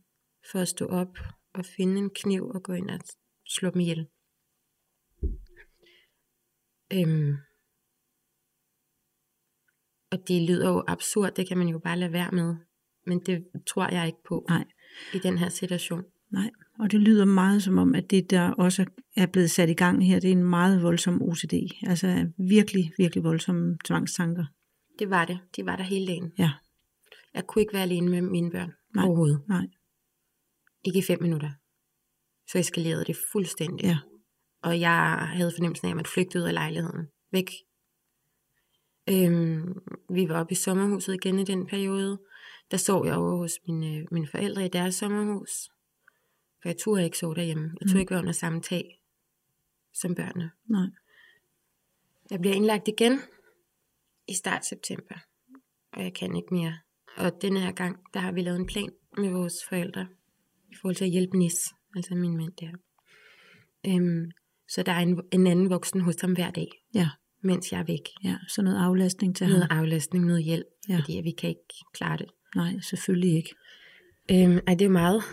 [0.52, 1.18] for at stå op
[1.54, 3.00] og finde en kniv og gå ind og
[3.46, 4.08] slå dem ihjel.
[6.94, 7.34] Øhm.
[10.12, 12.56] Og det lyder jo absurd, det kan man jo bare lade være med.
[13.06, 14.66] Men det tror jeg ikke på Nej.
[15.14, 16.04] i den her situation.
[16.32, 19.74] Nej, og det lyder meget som om, at det, der også er blevet sat i
[19.74, 21.54] gang her, det er en meget voldsom OCD.
[21.88, 24.46] Altså virkelig, virkelig voldsomme tvangstanker.
[25.00, 25.40] Det var det.
[25.56, 26.32] De var der hele dagen.
[26.38, 26.52] Ja,
[27.34, 29.06] Jeg kunne ikke være alene med mine børn Nej.
[29.06, 29.42] overhovedet.
[29.48, 29.66] nej,
[30.84, 31.52] Ikke i fem minutter.
[32.52, 33.84] Så eskalerede det fuldstændig.
[33.86, 33.98] ja,
[34.64, 37.08] Og jeg havde fornemmelsen af, at man flygtede ud af lejligheden.
[37.32, 37.52] Væk.
[39.10, 39.74] Øhm,
[40.10, 42.20] vi var oppe i sommerhuset igen i den periode.
[42.72, 45.50] Der sov jeg over hos mine, mine forældre i deres sommerhus.
[46.64, 47.64] For jeg turde ikke sove derhjemme.
[47.80, 48.00] Jeg turde Mm.
[48.00, 49.00] ikke være under samme tag
[49.94, 50.52] som børnene.
[50.70, 50.88] nej.
[52.32, 53.20] Jeg bliver indlagt igen
[54.28, 55.16] i start september.
[55.94, 56.78] Og jeg kan ikke mere.
[57.18, 60.08] Og denne her gang, der har vi lavet en plan med vores forældre.
[60.72, 61.56] I forhold til at hjælpe Nis,
[61.96, 62.72] altså min mand der.
[63.88, 64.32] Øhm,
[64.70, 67.10] så der er en, en anden voksen hos ham hver dag, Ja,
[67.42, 68.02] mens jeg er væk.
[68.24, 69.80] ja, så noget aflastning til Noget ham.
[69.80, 70.98] aflastning, noget hjælp, Ja.
[71.00, 71.62] fordi vi kan ikke
[71.94, 72.28] klare det.
[72.56, 73.56] Nej, selvfølgelig ikke.
[74.32, 75.24] Øhm, ej, det er meget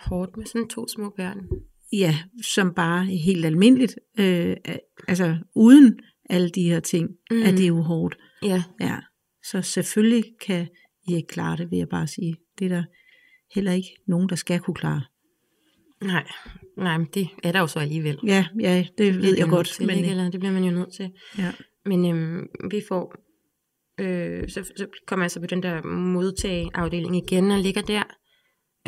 [0.00, 1.48] hårdt med sådan to små børn.
[1.92, 3.98] Ja, som bare er helt almindeligt.
[4.18, 4.56] Øh,
[5.08, 5.98] altså uden
[6.30, 7.42] alle de her ting, mm.
[7.42, 7.56] er Mhm.
[7.56, 8.16] det jo hårdt.
[8.42, 8.96] Ja, Ja,
[9.44, 10.68] så selvfølgelig kan
[11.08, 12.36] I ikke klare det, vil jeg bare sige.
[12.58, 12.84] Det er der
[13.54, 15.02] heller ikke nogen, der skal kunne klare.
[16.02, 16.26] nej,
[16.76, 18.18] nej, men det er der jo så alligevel.
[18.26, 19.66] Ja, ja, det bliver ved jeg godt.
[19.66, 20.10] Til, men, ikke?
[20.10, 21.10] Eller det bliver man jo nødt til.
[21.38, 21.52] ja,
[21.86, 23.14] Men øhm, vi får,
[24.00, 28.02] øh, så, så kommer jeg så på den der modtageafdeling igen og ligger der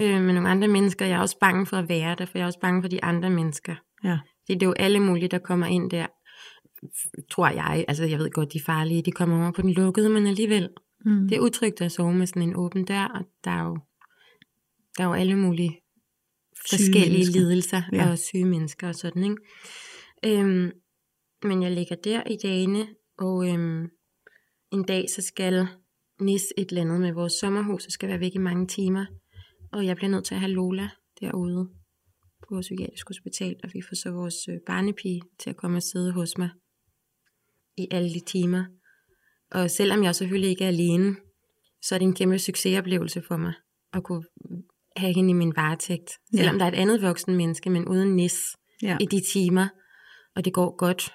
[0.02, 1.06] øh, med nogle andre mennesker.
[1.06, 3.04] Jeg er også bange for at være der, for jeg er også bange for de
[3.04, 3.74] andre mennesker.
[4.04, 6.06] ja, Det er jo alle mulige, der kommer ind der,
[7.30, 7.84] tror jeg.
[7.88, 10.68] Altså jeg ved godt, de farlige, de kommer over på den lukkede, men alligevel.
[11.04, 11.28] mm.
[11.28, 13.78] Det er utrygt at sove med sådan en åben dør, og der er jo,
[14.96, 15.70] der er jo alle mulige
[16.66, 17.40] Syge forskellige mennesker.
[17.40, 18.10] lidelser Ja.
[18.10, 19.36] og syge mennesker og sådan, ikke?
[20.40, 20.70] Øhm,
[21.42, 22.86] men jeg ligger der i dagene,
[23.18, 23.88] og øhm,
[24.72, 25.66] en dag så skal
[26.20, 29.06] Nis et eller andet med vores sommerhus, og skal være væk i mange timer.
[29.72, 30.88] Og jeg bliver nødt til at have Lola
[31.20, 31.68] derude
[32.40, 35.82] på vores psykiatrisk hospital, og vi får så vores øh, barnepige til at komme og
[35.82, 36.50] sidde hos mig
[37.76, 38.64] i alle de timer.
[39.50, 41.16] Og selvom jeg selvfølgelig ikke er alene,
[41.82, 43.52] så er det en kæmpe succesoplevelse for mig
[43.92, 44.24] at kunne
[44.96, 46.10] have hende i min varetægt.
[46.32, 46.38] Ja.
[46.38, 48.96] Selvom der er et andet voksen menneske, men uden nis ja.
[49.00, 49.68] i de timer,
[50.36, 51.12] og det går godt.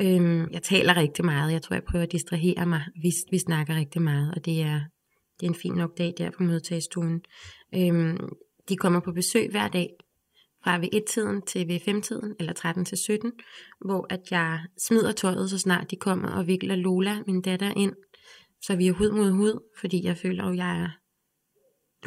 [0.00, 1.52] Øhm, jeg taler rigtig meget.
[1.52, 2.82] Jeg tror, jeg prøver at distrahere mig.
[3.02, 4.80] Vi, vi snakker rigtig meget, og det er,
[5.40, 7.20] det er en fin nok dag der på modtagestuen.
[7.74, 8.28] Øhm,
[8.68, 9.88] de kommer på besøg hver dag,
[10.64, 13.32] fra ved 1-tiden til ved 5-tiden, eller 13 til 17,
[13.84, 17.92] hvor at jeg smider tøjet, så snart de kommer og vikler Lola, min datter, ind,
[18.62, 20.88] så vi er hud mod hud, fordi jeg føler, at jeg er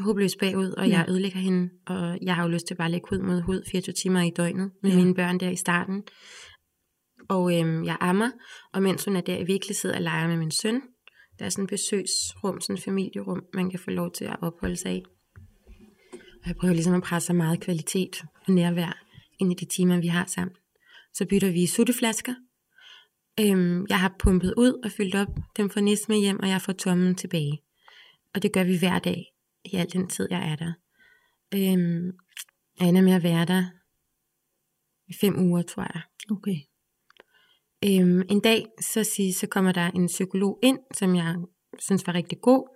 [0.01, 0.97] håbløs bagud, og Ja.
[0.97, 3.63] jeg ødelægger hende, og jeg har jo lyst til bare at lægge hud mod hud
[3.71, 4.97] 24 timer i døgnet med Ja.
[4.97, 5.03] ja.
[5.03, 6.03] mine børn der i starten.
[7.29, 8.29] Og øhm, jeg ammer,
[8.73, 10.81] og mens hun er der, jeg virkelig sidder og leger med min søn.
[11.39, 14.75] Der er sådan et besøgsrum, sådan et familierum, man kan få lov til at opholde
[14.75, 15.03] sig i.
[16.43, 19.05] Og jeg prøver ligesom at presse så meget kvalitet og nærvær
[19.39, 20.55] ind i de timer, vi har sammen.
[21.13, 22.33] Så bytter vi sutteflasker.
[23.39, 25.27] Øhm, jeg har pumpet ud og fyldt op
[25.57, 27.61] dem for Nis med hjem, og jeg får tommen tilbage.
[28.33, 29.33] Og det gør vi hver dag
[29.65, 30.73] i al den tid, jeg er der.
[31.53, 32.11] Øhm,
[32.79, 33.63] jeg ender med at være der
[35.07, 36.01] i fem uger, tror jeg.
[36.31, 36.55] Okay.
[37.85, 41.35] Øhm, en dag, så, siger, så kommer der en psykolog ind, som jeg
[41.79, 42.72] synes var rigtig god.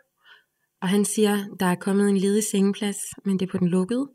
[0.82, 4.10] Og han siger, der er kommet en ledig sengeplads, men det er på den lukkede.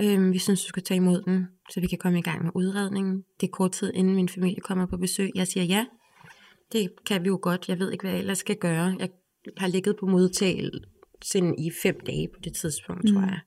[0.00, 2.50] Øhm, vi synes, du skal tage imod den, så vi kan komme i gang med
[2.54, 3.24] udredningen.
[3.40, 5.30] Det er kort tid, inden min familie kommer på besøg.
[5.34, 5.86] Jeg siger ja,
[6.72, 7.68] det kan vi jo godt.
[7.68, 8.96] Jeg ved ikke, hvad jeg ellers skal gøre.
[8.98, 9.08] Jeg
[9.56, 13.12] har ligget på modtagelsen i fem dage på det tidspunkt, mm.
[13.12, 13.40] tror jeg.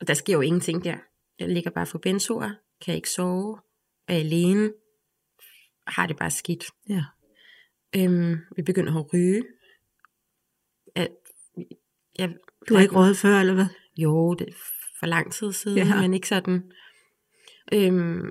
[0.00, 0.96] Og der sker jo ingenting der.
[1.38, 2.50] Jeg ligger bare for benzoer,
[2.84, 3.58] kan ikke sove,
[4.08, 4.72] er alene,
[5.86, 6.64] har det bare skidt.
[6.88, 7.04] Ja.
[7.96, 9.42] Øhm, vi begynder at ryge.
[12.18, 12.34] Jeg,
[12.68, 13.66] Du har ikke røget før, eller hvad?
[13.96, 14.52] Jo, det er
[15.00, 16.00] for lang tid siden, Ja.
[16.00, 16.62] men ikke sådan.
[17.72, 18.28] Øhm,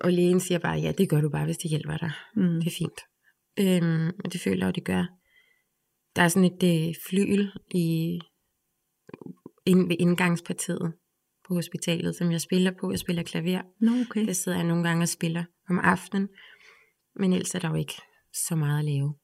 [0.00, 2.12] og lægen siger bare, ja, det gør du bare, hvis det hjælper dig.
[2.36, 2.60] Mm.
[2.60, 3.00] Det er fint.
[3.58, 5.04] Øhm, og det føler jeg, det gør.
[6.16, 8.18] Der er sådan et øh, flyl i,
[9.66, 10.92] ind, ved indgangspartiet
[11.48, 12.90] på hospitalet, som jeg spiller på.
[12.90, 13.62] Jeg spiller klaver.
[13.80, 14.26] Nå, okay.
[14.26, 16.28] Der sidder jeg nogle gange og spiller om aftenen.
[17.16, 17.94] Men ellers er der jo ikke
[18.48, 19.14] så meget at lave.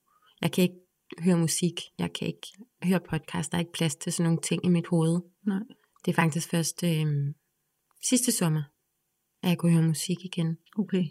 [0.43, 0.75] Jeg kan ikke
[1.19, 1.81] høre musik.
[1.99, 2.47] Jeg kan ikke
[2.85, 3.53] høre podcast.
[3.53, 5.21] Der er ikke plads til sådan nogle ting i mit hoved.
[5.47, 5.61] Nej.
[6.05, 7.07] Det er faktisk først øh,
[8.09, 8.63] sidste sommer,
[9.43, 10.57] at jeg kunne høre musik igen.
[10.79, 11.05] Okay.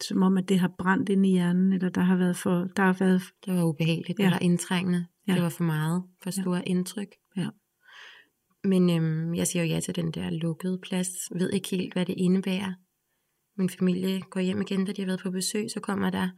[0.00, 2.68] Som om, at det har brændt ind i hjernen, eller der har været for...
[2.76, 3.22] Der har været...
[3.46, 4.18] Det var ubehageligt.
[4.18, 4.30] Ja.
[4.30, 5.06] Var indtrængende.
[5.28, 5.34] Ja.
[5.34, 6.02] Det var for meget.
[6.22, 6.62] For store ja.
[6.66, 7.08] indtryk.
[7.36, 7.48] Ja.
[8.64, 11.08] Men øhm, jeg siger jo ja til den der lukkede plads.
[11.34, 12.72] Ved ikke helt, hvad det indebærer.
[13.58, 15.70] Min familie går hjem igen, da de har været på besøg.
[15.70, 16.28] Så kommer der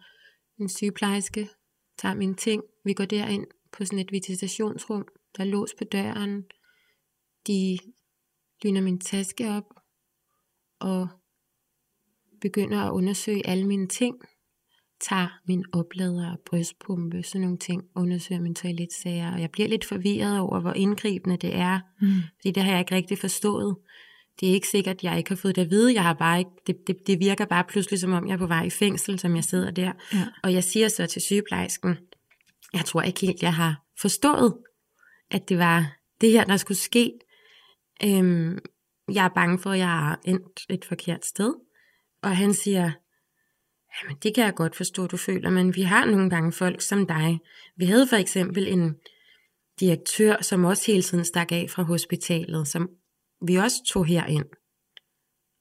[0.60, 1.48] en sygeplejerske,
[1.98, 2.62] tager mine ting.
[2.84, 5.04] Vi går derind på sådan et visitationsrum.
[5.36, 6.44] Der er lås på døren.
[7.46, 7.78] De
[8.64, 9.64] lyner min taske op
[10.80, 11.08] og
[12.40, 14.16] begynder at undersøge alle mine ting.
[15.00, 19.84] Tager min oplader og brystpumpe, sådan nogle ting, undersøger min toiletsager, og jeg bliver lidt
[19.84, 22.08] forvirret over, hvor indgribende det er, Mm.
[22.40, 23.76] fordi det har jeg ikke rigtig forstået.
[24.40, 25.94] Det er ikke sikkert, at jeg ikke har fået det at vide.
[25.94, 28.46] Jeg har bare ikke, det, det, det virker bare pludselig, som om jeg er på
[28.46, 29.92] vej i fængsel, som jeg sidder der.
[30.12, 30.26] Ja.
[30.42, 31.96] Og jeg siger så til sygeplejersken,
[32.72, 34.54] jeg tror ikke helt, jeg har forstået,
[35.30, 37.12] at det var det her, der skulle ske.
[38.04, 38.58] Øhm,
[39.12, 41.54] jeg er bange for, at jeg har endt et forkert sted.
[42.22, 42.92] Og han siger,
[44.02, 47.06] jamen det kan jeg godt forstå, du føler, men vi har nogle gange folk som
[47.06, 47.38] dig.
[47.76, 48.94] Vi havde for eksempel en
[49.80, 52.90] direktør, som også hele tiden stak af fra hospitalet, som
[53.46, 54.44] vi også tog herind.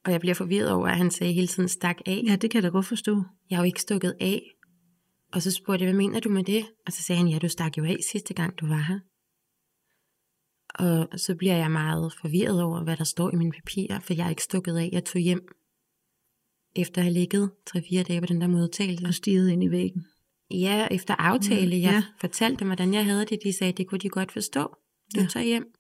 [0.06, 2.22] Og jeg bliver forvirret over, at han sagde hele tiden stak af.
[2.28, 3.24] ja, det kan jeg da godt forstå.
[3.50, 4.42] Jeg er jo ikke stukket af.
[5.34, 6.66] Og så spurgte jeg, hvad mener du med det?
[6.86, 9.00] Og så sagde han, ja, du stak jo af sidste gang, du var her.
[10.86, 14.26] Og så bliver jeg meget forvirret over, hvad der står i mine papirer, for jeg
[14.26, 14.90] er ikke stukket af.
[14.92, 15.42] Jeg tog hjem,
[16.76, 19.06] efter at have ligget 3-4 dage på den der modtagelse.
[19.06, 20.06] Og stiget ind i væggen.
[20.52, 21.76] Ja, efter aftale.
[21.76, 22.04] Mm, Jeg ja.
[22.22, 23.40] fortalte dem, hvordan jeg havde det.
[23.44, 24.62] De sagde, det kunne de godt forstå.
[25.16, 25.26] Du Ja.
[25.26, 25.74] tager hjem.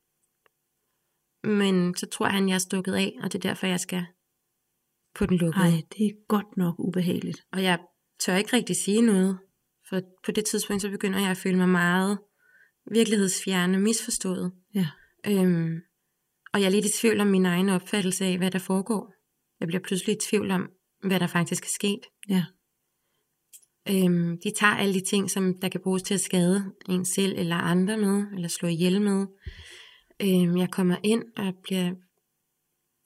[1.43, 4.05] Men så tror han, jeg er stukket af, og det er derfor, jeg skal
[5.15, 5.65] på den lukkede.
[5.65, 7.41] Nej, det er godt nok ubehageligt.
[7.51, 7.79] Og jeg
[8.19, 9.39] tør ikke rigtig sige noget,
[9.89, 12.19] for på det tidspunkt, så begynder jeg at føle mig meget
[12.91, 14.51] virkelighedsfjerne, misforstået.
[14.75, 14.87] Ja.
[15.27, 15.81] Øhm,
[16.53, 19.13] og jeg er lidt i tvivl om min egen opfattelse af, hvad der foregår.
[19.59, 20.69] Jeg bliver pludselig i tvivl om,
[21.03, 21.99] hvad der faktisk er sket.
[22.29, 22.45] Ja.
[23.89, 27.33] Øhm, de tager alle de ting, som der kan bruges til at skade en selv
[27.37, 29.25] eller andre med, eller slå ihjel med.
[30.21, 31.93] Øhm, jeg kommer ind og bliver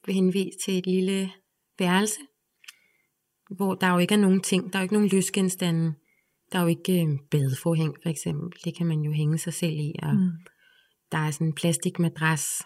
[0.08, 1.32] henvist til et lille
[1.78, 2.20] værelse,
[3.50, 5.94] hvor der jo ikke er nogen ting, der er jo ikke nogen løsgenstande.
[6.52, 9.72] Der er jo ikke øh, badeforhæng for eksempel, det kan man jo hænge sig selv
[9.78, 10.30] i, og Mm.
[11.12, 12.62] der er sådan en plastikmadras.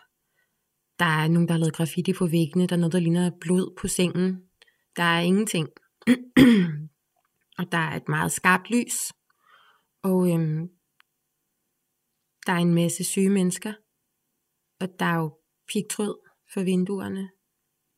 [0.99, 2.67] Der er nogen, der har lavet graffiti på væggene.
[2.67, 4.43] Der er noget, der ligner blod på sengen.
[4.97, 5.69] Der er ingenting.
[7.59, 9.13] og der er et meget skarpt lys.
[10.03, 10.69] Og øhm,
[12.47, 13.73] der er en masse syge mennesker.
[14.83, 17.31] Og der er jo pigtråd for vinduerne.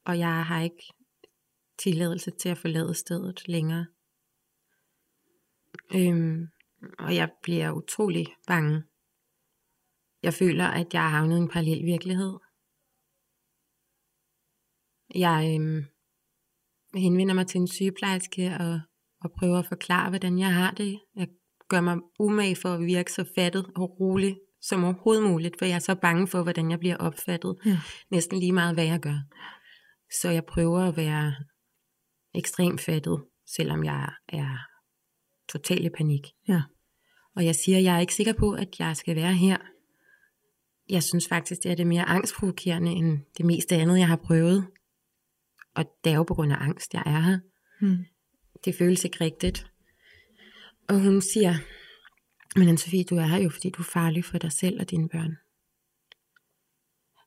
[0.04, 0.84] Og jeg har ikke
[1.78, 3.86] tilladelse til at forlade stedet længere.
[5.94, 6.46] Øhm,
[6.98, 8.82] og jeg bliver utrolig bange.
[10.22, 12.34] Jeg føler, at jeg har havnet i en parallel virkelighed.
[15.14, 15.84] Jeg øhm,
[16.94, 18.80] henvender mig til en sygeplejerske og,
[19.20, 21.00] og prøver at forklare, hvordan jeg har det.
[21.14, 21.28] Jeg
[21.68, 24.36] gør mig umage for at virke så fattet og rolig
[24.68, 27.56] som overhovedet muligt, for jeg er så bange for, hvordan jeg bliver opfattet.
[27.66, 27.78] Ja.
[28.10, 29.18] Næsten lige meget, hvad jeg gør.
[30.20, 31.34] Så jeg prøver at være
[32.34, 33.24] ekstremt fattet,
[33.56, 34.58] selvom jeg er
[35.48, 36.26] totalt i panik.
[36.48, 36.62] Ja.
[37.36, 39.56] Og jeg siger, jeg er ikke sikker på, at jeg skal være her.
[40.88, 44.66] Jeg synes faktisk, det er det mere angstprovokerende end det meste andet, jeg har prøvet.
[45.74, 47.38] Og det er jo på grund af angst, jeg er her.
[47.80, 48.04] Mm.
[48.64, 49.66] Det føles ikke rigtigt.
[50.88, 51.54] Og hun siger,
[52.56, 55.08] men Anne-Sophie, du er her jo, fordi du er farlig for dig selv og dine
[55.08, 55.36] børn.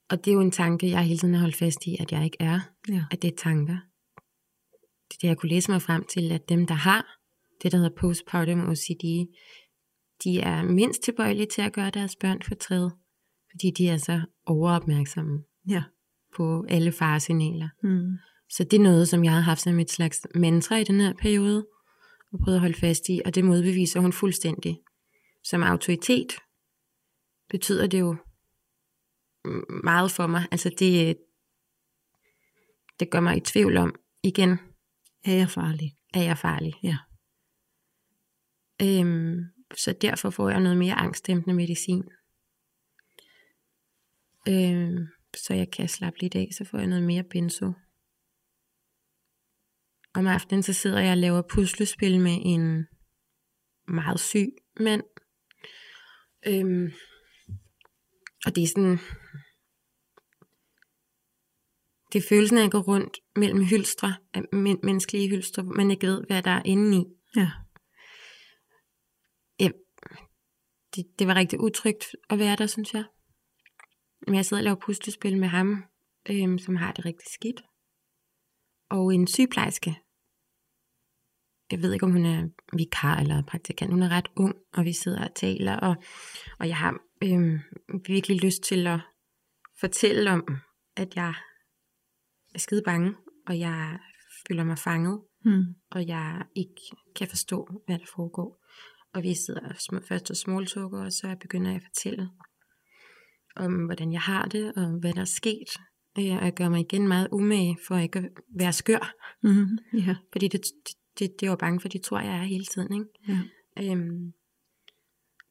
[0.09, 2.23] Og det er jo en tanke, jeg hele tiden har holdt fast i, at jeg
[2.25, 2.59] ikke er.
[2.89, 3.05] Ja.
[3.11, 3.77] At det er tanker.
[5.09, 7.17] Det er det, jeg kunne læse mig frem til, at dem, der har
[7.63, 9.03] det, der hedder postpartum OCD,
[10.23, 12.89] de er mindst tilbøjelige til at gøre deres børn fortræd,
[13.51, 15.83] fordi de er så overopmærksomme Ja.
[16.35, 17.69] på alle faresignaler.
[17.83, 18.17] Mm.
[18.49, 21.13] Så det er noget, som jeg har haft som et slags mantra i den her
[21.13, 21.67] periode,
[22.33, 24.79] og prøvet at holde fast i, og det modbeviser hun fuldstændig.
[25.49, 26.31] Som autoritet
[27.49, 28.15] betyder det jo
[29.83, 30.47] meget for mig.
[30.51, 31.17] Altså det,
[32.99, 34.51] det gør mig i tvivl om, igen,
[35.25, 35.91] Er jeg farlig?
[36.13, 36.73] er jeg farlig.
[36.83, 36.97] Ja.
[38.81, 39.39] Øhm,
[39.75, 42.03] så derfor får jeg noget mere angstdæmpende medicin.
[44.49, 47.73] Øhm, så jeg kan slappe lidt af, så får jeg noget mere benzo.
[50.13, 52.87] Om aftenen så sidder jeg og laver puslespil med en
[53.87, 55.03] meget syg mand.
[56.45, 56.91] Øhm,
[58.45, 58.97] og det er sådan...
[62.13, 64.15] Det er følelsen af at gå rundt mellem hylstre,
[64.51, 67.03] men- menneskelige hylstre, hvor man ikke ved, hvad der er inde i.
[67.35, 67.51] Ja.
[69.59, 69.69] Ja,
[70.95, 73.05] det, det var rigtig utrygt at være der, synes jeg.
[74.27, 75.83] Men jeg sidder og laver puslespil med ham,
[76.29, 77.61] øhm, som har det rigtig skidt.
[78.89, 79.95] Og en sygeplejerske.
[81.71, 83.91] Jeg ved ikke, om hun er vikar eller praktikant.
[83.91, 85.75] Hun er ret ung, og vi sidder og taler.
[85.75, 85.95] Og,
[86.59, 87.59] og jeg har øhm,
[88.07, 88.99] virkelig lyst til at
[89.79, 90.43] fortælle om,
[90.95, 91.33] at jeg
[92.53, 93.15] er skide bange,
[93.47, 93.99] og jeg
[94.47, 95.63] føler mig fanget Mm.
[95.91, 96.81] og jeg ikke
[97.15, 98.63] kan forstå, hvad der foregår.
[99.13, 102.29] Og vi sidder sm- først og smalltalker, og så begynder jeg at fortælle
[103.55, 105.69] om, hvordan jeg har det, og hvad der er sket.
[106.19, 109.13] Øh, og jeg gør mig igen meget umage for ikke at være skør.
[109.43, 110.15] Mm, ja.
[110.31, 112.93] Fordi det, det, det er jo bange for, de tror, jeg er hele tiden.
[112.93, 113.05] Ikke?
[113.27, 113.91] Ja.
[113.91, 114.33] Øhm,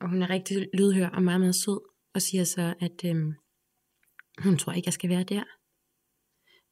[0.00, 1.80] og hun er rigtig lydhør og meget, meget sød,
[2.14, 3.34] og siger så, at øhm,
[4.38, 5.42] hun tror ikke, jeg skal være der.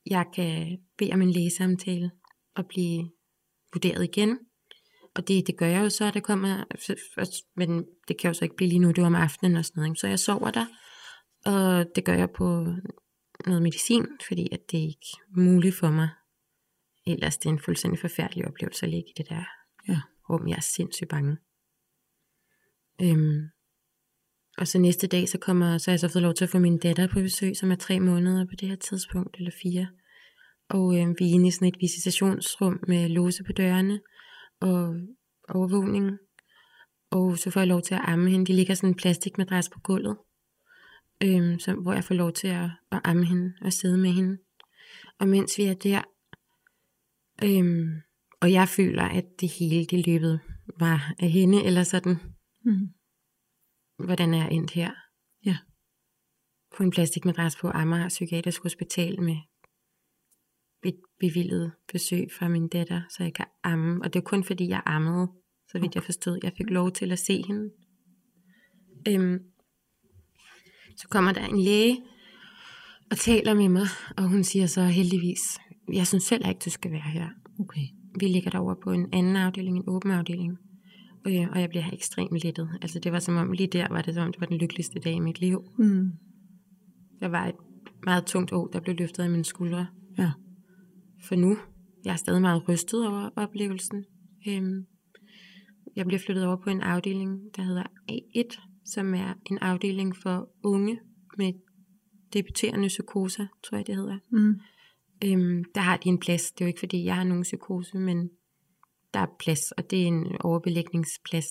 [0.06, 2.10] Jeg kan bede om en lægesamtale
[2.54, 3.10] og blive
[3.72, 4.38] vurderet igen.
[5.14, 6.64] Og det, det gør jeg jo så, at det kommer,
[7.56, 9.82] men det kan jo så ikke blive lige nu, det var om aftenen og sådan
[9.82, 9.98] noget.
[9.98, 10.66] Så jeg sover der,
[11.44, 12.66] og det gør jeg på
[13.46, 16.08] noget medicin, fordi at det er ikke muligt for mig.
[17.06, 19.44] Ellers det er en fuldstændig forfærdelig oplevelse at ligge i det der
[19.88, 20.00] Ja.
[20.30, 20.48] rum.
[20.48, 21.36] Jeg er sindssygt bange.
[23.02, 23.48] Øhm,
[24.58, 26.58] og så næste dag, så kommer så har jeg så fået lov til at få
[26.58, 29.88] min datter på besøg, som er tre måneder på det her tidspunkt, eller fire.
[30.68, 34.00] Og øhm, vi er inde i sådan et visitationsrum med låse på dørene
[34.60, 34.96] og
[35.48, 36.18] overvågning.
[37.10, 38.46] Og så får jeg lov til at amme hende.
[38.46, 40.16] De ligger sådan en plastikmadras på gulvet,
[41.22, 44.38] øhm, så, hvor jeg får lov til at, at amme hende og sidde med hende.
[45.18, 46.02] Og mens vi er der,
[47.42, 48.00] øhm,
[48.40, 50.40] og jeg føler, at det hele det løbet
[50.78, 52.16] var af hende, eller sådan,
[52.66, 52.88] Mm.
[54.04, 54.90] hvordan er jeg endt her?
[55.44, 55.56] Ja.
[56.76, 59.36] På en plastikmadras på Amager Psykiatrisk Hospital med
[60.84, 64.02] et bevillet besøg fra min datter, så jeg kan amme.
[64.04, 65.28] Og det er kun fordi, jeg ammede,
[65.68, 66.38] så vidt jeg forstod.
[66.42, 67.70] Jeg fik lov til at se hende.
[69.08, 69.38] Øhm,
[70.96, 72.02] så kommer der en læge
[73.10, 75.58] og taler med mig, og hun siger så heldigvis,
[75.92, 77.28] jeg synes selv ikke, du skal være her.
[77.60, 77.86] Okay.
[78.20, 80.58] Vi ligger derovre på en anden afdeling, en åben afdeling.
[81.26, 82.78] Øh, og jeg bliver ekstremt lettet.
[82.82, 85.00] Altså det var som om, lige der var det som om, det var den lykkeligste
[85.00, 85.64] dag i mit liv.
[85.78, 86.10] Mm.
[87.20, 87.54] Der var et
[88.04, 89.86] meget tungt år, der blev løftet af mine skuldre.
[90.18, 90.30] Ja.
[91.22, 91.56] For nu,
[92.04, 94.04] jeg er stadig meget rystet over oplevelsen.
[94.48, 94.86] Øhm,
[95.96, 100.48] jeg bliver flyttet over på en afdeling, der hedder A1, som er en afdeling for
[100.62, 101.00] unge
[101.38, 101.52] med
[102.32, 104.18] debuterende psykoser, tror jeg det hedder.
[104.30, 104.60] Mm.
[105.24, 106.52] Øhm, der har de en plads.
[106.52, 108.30] Det er jo ikke fordi, jeg har nogen psykose, men
[109.14, 111.46] der er plads, og det er en overbelægningsplads.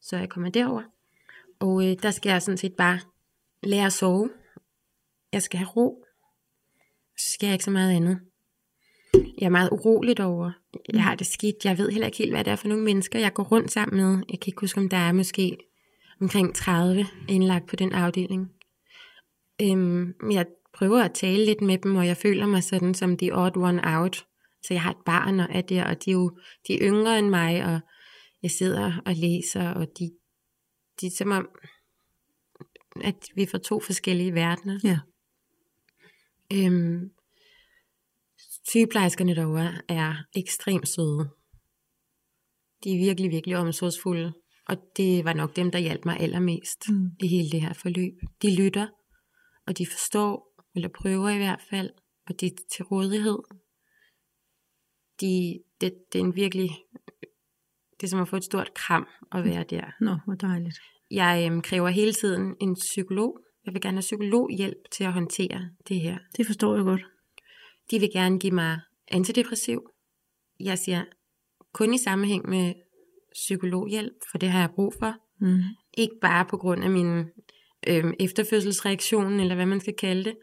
[0.00, 0.82] Så jeg kommer derover,
[1.60, 3.00] og øh, der skal jeg sådan set bare
[3.62, 4.30] lære at sove.
[5.32, 6.04] Jeg skal have ro.
[7.18, 8.20] Så skal jeg ikke så meget andet.
[9.14, 10.52] Jeg er meget urolig over.
[10.92, 11.64] Jeg har det skidt.
[11.64, 13.96] Jeg ved heller ikke helt, hvad det er for nogle mennesker, jeg går rundt sammen
[13.96, 14.24] med.
[14.28, 15.58] Jeg kan ikke huske, om der er måske
[16.20, 18.52] omkring 30 indlagt på den afdeling.
[19.62, 20.46] Øhm, jeg
[20.78, 23.82] prøver at tale lidt med dem, og jeg føler mig sådan som the odd one
[23.84, 24.26] out.
[24.62, 27.18] Så jeg har et barn og er der, og de er jo de er yngre
[27.18, 27.80] end mig, og
[28.42, 30.10] jeg sidder og læser, og de,
[31.00, 31.48] de er som om,
[33.04, 34.80] at vi får to forskellige verdener.
[34.84, 34.98] Ja.
[36.52, 37.10] Øhm,
[38.68, 41.28] sygeplejerskerne derovre er ekstremt søde.
[42.84, 44.32] De er virkelig, virkelig omsorgsfulde.
[44.68, 47.10] Og det var nok dem, der hjalp mig allermest Mm.
[47.20, 48.12] i hele det her forløb.
[48.42, 48.86] De lytter,
[49.66, 51.90] og de forstår, eller prøver i hvert fald,
[52.26, 53.38] og de er til rådighed.
[55.20, 56.70] De, det, det er en virkelig,
[58.00, 59.84] det er som at få et stort kram at være der.
[60.00, 60.78] Nå, hvor dejligt.
[61.10, 63.38] Jeg øhm, kræver hele tiden en psykolog.
[63.66, 66.18] Jeg vil gerne have psykologhjælp til at håndtere det her.
[66.36, 67.04] Det forstår jeg godt.
[67.90, 69.90] De vil gerne give mig antidepressiv.
[70.60, 71.04] Jeg siger
[71.72, 72.74] kun i sammenhæng med
[73.32, 75.14] psykologhjælp, for det har jeg brug for.
[75.40, 75.62] Mm.
[75.94, 77.24] Ikke bare på grund af min
[77.88, 80.36] øhm, efterfødselsreaktion, eller hvad man skal kalde det,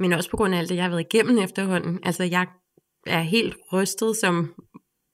[0.00, 1.98] men også på grund af alt det, jeg har været igennem efterhånden.
[2.02, 2.46] Altså, jeg
[3.06, 4.54] er helt rystet som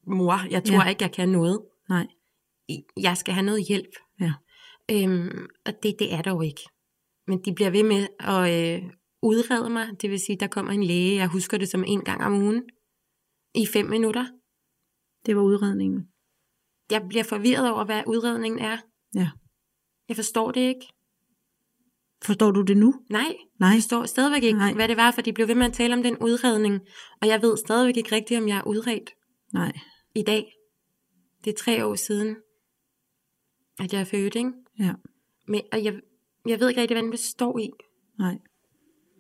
[0.07, 0.49] mor.
[0.51, 0.89] Jeg tror Ja.
[0.89, 1.61] ikke, jeg kan noget.
[1.89, 2.07] Nej.
[2.97, 3.91] Jeg skal have noget hjælp.
[4.21, 4.33] Ja.
[4.91, 6.61] Øhm, og det, det er der jo ikke.
[7.27, 8.43] Men de bliver ved med at
[8.83, 8.91] øh,
[9.23, 9.89] udrede mig.
[10.03, 11.17] Det vil sige, der kommer en læge.
[11.17, 12.63] Jeg husker det som en gang om ugen.
[13.55, 14.27] I fem minutter.
[15.27, 16.09] Det var udredningen.
[16.91, 18.77] Jeg bliver forvirret over, hvad udredningen er.
[19.15, 19.31] Ja.
[20.09, 20.87] Jeg forstår det ikke.
[22.27, 22.95] Forstår du det nu?
[23.11, 23.69] Nej, Nej.
[23.69, 24.73] jeg forstår stadigvæk ikke, Nej.
[24.73, 26.81] Hvad det var, for de blev ved med at tale om den udredning.
[27.23, 29.11] Og jeg ved stadigvæk ikke rigtigt, om jeg er udredt
[29.53, 29.73] Nej.
[30.15, 30.53] i dag.
[31.45, 32.37] Det er tre år siden,
[33.79, 34.53] at jeg er født, ikke?
[34.79, 34.93] Ja.
[35.49, 35.95] Men, og jeg,
[36.47, 37.71] jeg ved ikke rigtig, hvad den består i,
[38.19, 38.39] Nej.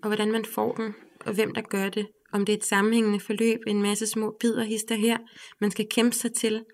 [0.03, 0.95] og hvordan man får den,
[1.27, 2.07] og hvem der gør det.
[2.33, 5.19] Om det er et sammenhængende forløb, en masse små bidder hister her,
[5.61, 6.64] man skal kæmpe sig til.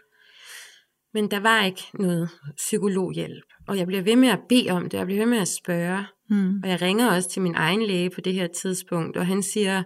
[1.15, 3.45] Men der var ikke noget psykologhjælp.
[3.69, 5.49] Og jeg bliver ved med at bede om det, og jeg bliver ved med at
[5.49, 6.07] spørge.
[6.33, 6.61] Mm.
[6.63, 9.83] Og jeg ringer også til min egen læge på det her tidspunkt, og han siger,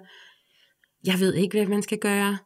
[1.07, 2.39] jeg ved ikke, hvad man skal gøre.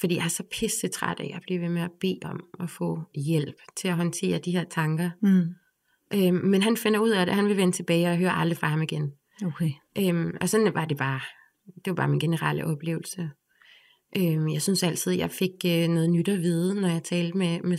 [0.00, 2.70] Fordi jeg er så pisse træt af at blive ved med at bede om at
[2.70, 5.10] få hjælp til at håndtere de her tanker.
[5.22, 5.54] Mm.
[6.14, 8.68] Øhm, men han finder ud af det, han vil vende tilbage og høre aldrig fra
[8.68, 9.12] ham igen.
[9.46, 9.70] Okay.
[9.98, 11.20] Øhm, og sådan var det bare.
[11.66, 13.30] Det var bare min generelle oplevelse.
[14.16, 17.60] Øhm, jeg synes altid, jeg fik øh, noget nyt at vide, når jeg talte med,
[17.60, 17.78] med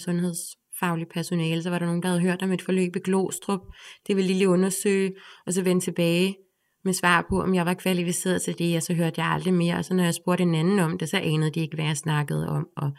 [0.79, 1.63] fagligt personale.
[1.63, 3.61] Så var der nogen, der havde hørt om et forløb i Glostrup.
[4.07, 5.15] Det ville lige undersøge,
[5.45, 6.35] og så vende tilbage
[6.83, 9.75] med svar på, om jeg var kvalificeret til det, og så hørte jeg aldrig mere.
[9.75, 11.97] Og så når jeg spurgte en anden om det, så anede de ikke, hvad jeg
[11.97, 12.67] snakkede om.
[12.77, 12.91] Og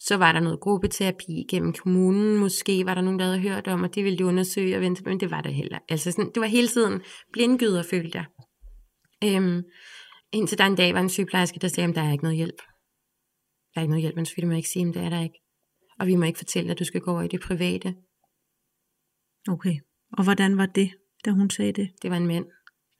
[0.00, 3.82] så var der noget gruppeterapi gennem kommunen, måske var der nogen, der havde hørt om,
[3.82, 5.78] og det ville de undersøge og vente, men det var der heller.
[5.88, 7.02] Altså sådan, det var hele tiden
[7.32, 8.24] blindgyder, følte jeg.
[9.24, 9.62] Øhm,
[10.32, 12.62] indtil der en dag var en sygeplejerske, der sagde, at der er ikke noget hjælp.
[13.74, 15.20] Der er ikke noget hjælp, men selvfølgelig må jeg ikke sige, at det er der
[15.22, 15.40] ikke.
[15.98, 17.94] Og vi må ikke fortælle, at du skal gå over i det private.
[19.48, 19.76] Okay.
[20.12, 20.90] Og hvordan var det,
[21.24, 21.90] da hun sagde det?
[22.02, 22.46] Det var en mand.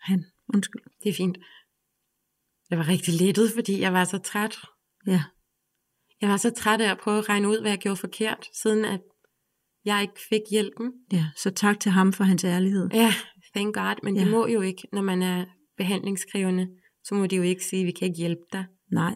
[0.00, 0.24] Han,
[0.54, 0.82] undskyld.
[1.02, 1.38] Det er fint.
[2.70, 4.56] Jeg var rigtig lettet, fordi jeg var så træt.
[5.06, 5.22] Ja.
[6.20, 8.84] Jeg var så træt af at prøve at regne ud, hvad jeg gjorde forkert, siden
[8.84, 9.00] at
[9.84, 10.92] jeg ikke fik hjælpen.
[11.12, 12.88] Ja, så tak til ham for hans ærlighed.
[12.92, 13.14] Ja,
[13.54, 14.22] thank God, men ja.
[14.22, 15.44] Det må jo ikke, når man er
[15.76, 16.68] behandlingskrævende,
[17.04, 18.64] så må de jo ikke sige, at vi kan ikke hjælpe dig.
[18.92, 19.14] Nej.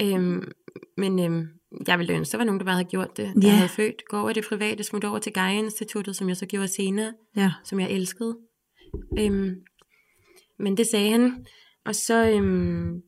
[0.00, 0.52] Øhm,
[0.96, 1.48] men øhm,
[1.86, 3.54] jeg ville ønske, der var nogen, der bare havde gjort det, der Ja.
[3.54, 4.02] havde født.
[4.08, 7.52] Gå over det private, smutte over til Gaia-instituttet, som jeg så gjorde senere, Ja.
[7.64, 8.38] som jeg elskede.
[9.18, 9.54] Øhm,
[10.58, 11.46] men det sagde han.
[11.84, 13.02] Og så, øhm,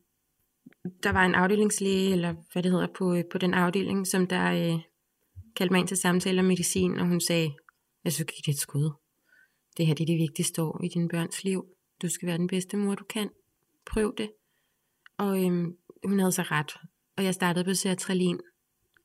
[1.03, 4.45] der var en afdelingslæge, eller hvad det hedder, på, øh, på den afdeling, som der
[4.73, 4.79] øh,
[5.55, 7.51] kaldte mig ind til samtale om medicin, og hun sagde,
[8.03, 8.91] jeg synes, give det et skud.
[9.77, 11.65] Det her det er det vigtigste år i din børns liv.
[12.01, 13.29] Du skal være den bedste mor, du kan.
[13.85, 14.31] Prøv det.
[15.17, 16.71] Og øhm, hun havde så ret.
[17.17, 18.39] Og jeg startede på sertralin.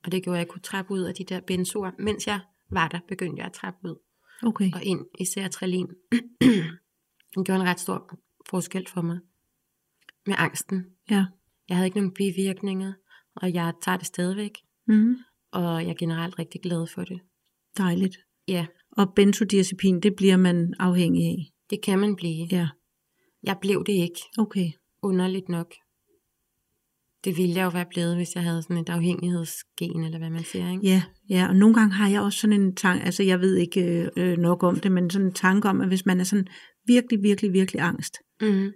[0.05, 1.91] Og det gjorde, at jeg kunne trappe ud af de der benzoer.
[1.99, 2.41] Mens jeg
[2.71, 3.97] var der, begyndte jeg at trappe ud
[4.43, 4.71] Okay.
[4.75, 5.87] og ind i sertralin.
[7.37, 8.19] det gjorde en ret stor
[8.51, 9.19] forskel for mig.
[10.27, 10.85] Med angsten.
[11.11, 11.25] Ja.
[11.69, 12.93] Jeg havde ikke nogen bivirkninger,
[13.37, 14.59] og jeg tager det stadigvæk.
[14.87, 15.17] Mm.
[15.53, 17.21] Og jeg er generelt rigtig glad for det.
[17.79, 18.17] Dejligt.
[18.49, 21.53] Ja, Og benzodiazepin, det bliver man afhængig af.
[21.71, 22.47] det kan man blive.
[22.53, 22.69] Ja.
[23.43, 24.71] Jeg blev det ikke, Okay.
[25.03, 25.75] underligt nok.
[27.25, 30.45] Det ville jeg jo være blevet, hvis jeg havde sådan et afhængighedsgen, eller hvad man
[30.45, 30.87] siger, ikke?
[30.87, 34.11] Ja, ja, og nogle gange har jeg også sådan en tanke, altså jeg ved ikke
[34.17, 36.47] øh, nok om det, men sådan en tanke om, at hvis man er sådan
[36.87, 38.73] virkelig, virkelig, virkelig angst, Mm.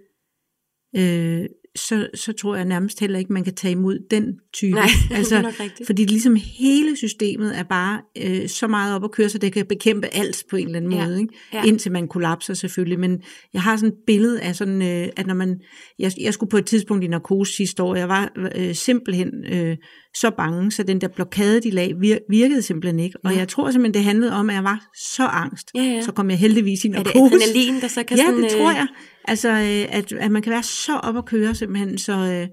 [0.97, 1.45] øh,
[1.77, 4.71] så, så tror jeg nærmest heller ikke, man kan tage imod den type.
[4.75, 5.51] Nej, altså,
[5.85, 9.65] fordi ligesom hele systemet er bare øh, så meget op at køre, så det kan
[9.65, 11.33] bekæmpe alt på en eller anden Ja, måde, ikke?
[11.53, 11.63] ja.
[11.63, 12.99] indtil man kollapser selvfølgelig.
[12.99, 13.21] Men
[13.53, 15.59] jeg har sådan et billede af sådan, øh, at når man,
[15.99, 19.77] jeg, jeg skulle på et tidspunkt i narkose sidste år, jeg var øh, simpelthen øh,
[20.21, 23.17] så bange, så den der blokade, de lag, vir, virkede simpelthen ikke.
[23.23, 23.37] Og Ja.
[23.37, 25.71] jeg tror simpelthen, det handlede om, at jeg var så angst.
[25.75, 26.01] Ja, ja.
[26.01, 27.35] Så kom jeg heldigvis i Er det narkose.
[27.35, 28.43] adrenalin, der så kan Ja, sådan...
[28.43, 28.87] det tror øh, jeg.
[29.25, 32.13] Altså, øh, at, at man kan være så op at køre simpelthen, så...
[32.13, 32.47] Øh,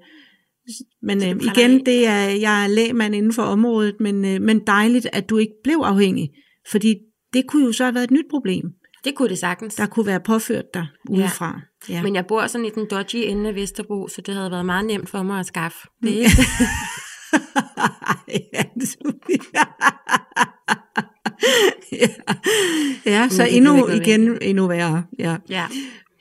[1.03, 5.07] men øh, igen, det er, jeg er lægmand inden for området, men, øh, men dejligt,
[5.13, 6.31] at du ikke blev afhængig.
[6.71, 6.95] Fordi
[7.33, 8.65] det kunne jo så have været et nyt problem,
[9.05, 9.75] Det kunne det sagtens.
[9.75, 11.61] der kunne være påført dig udefra.
[11.89, 12.03] Ja.
[12.03, 14.85] Men jeg bor sådan i den dodgy ende af Vesterbro, så det havde været meget
[14.87, 15.79] nemt for mig at skaffe.
[16.03, 16.09] Mm.
[16.09, 16.27] Det,
[18.53, 18.65] ja,
[21.93, 22.09] ja.
[23.07, 25.05] ja, så endnu igen endnu værre.
[25.19, 25.37] Ja.
[25.49, 25.67] ja.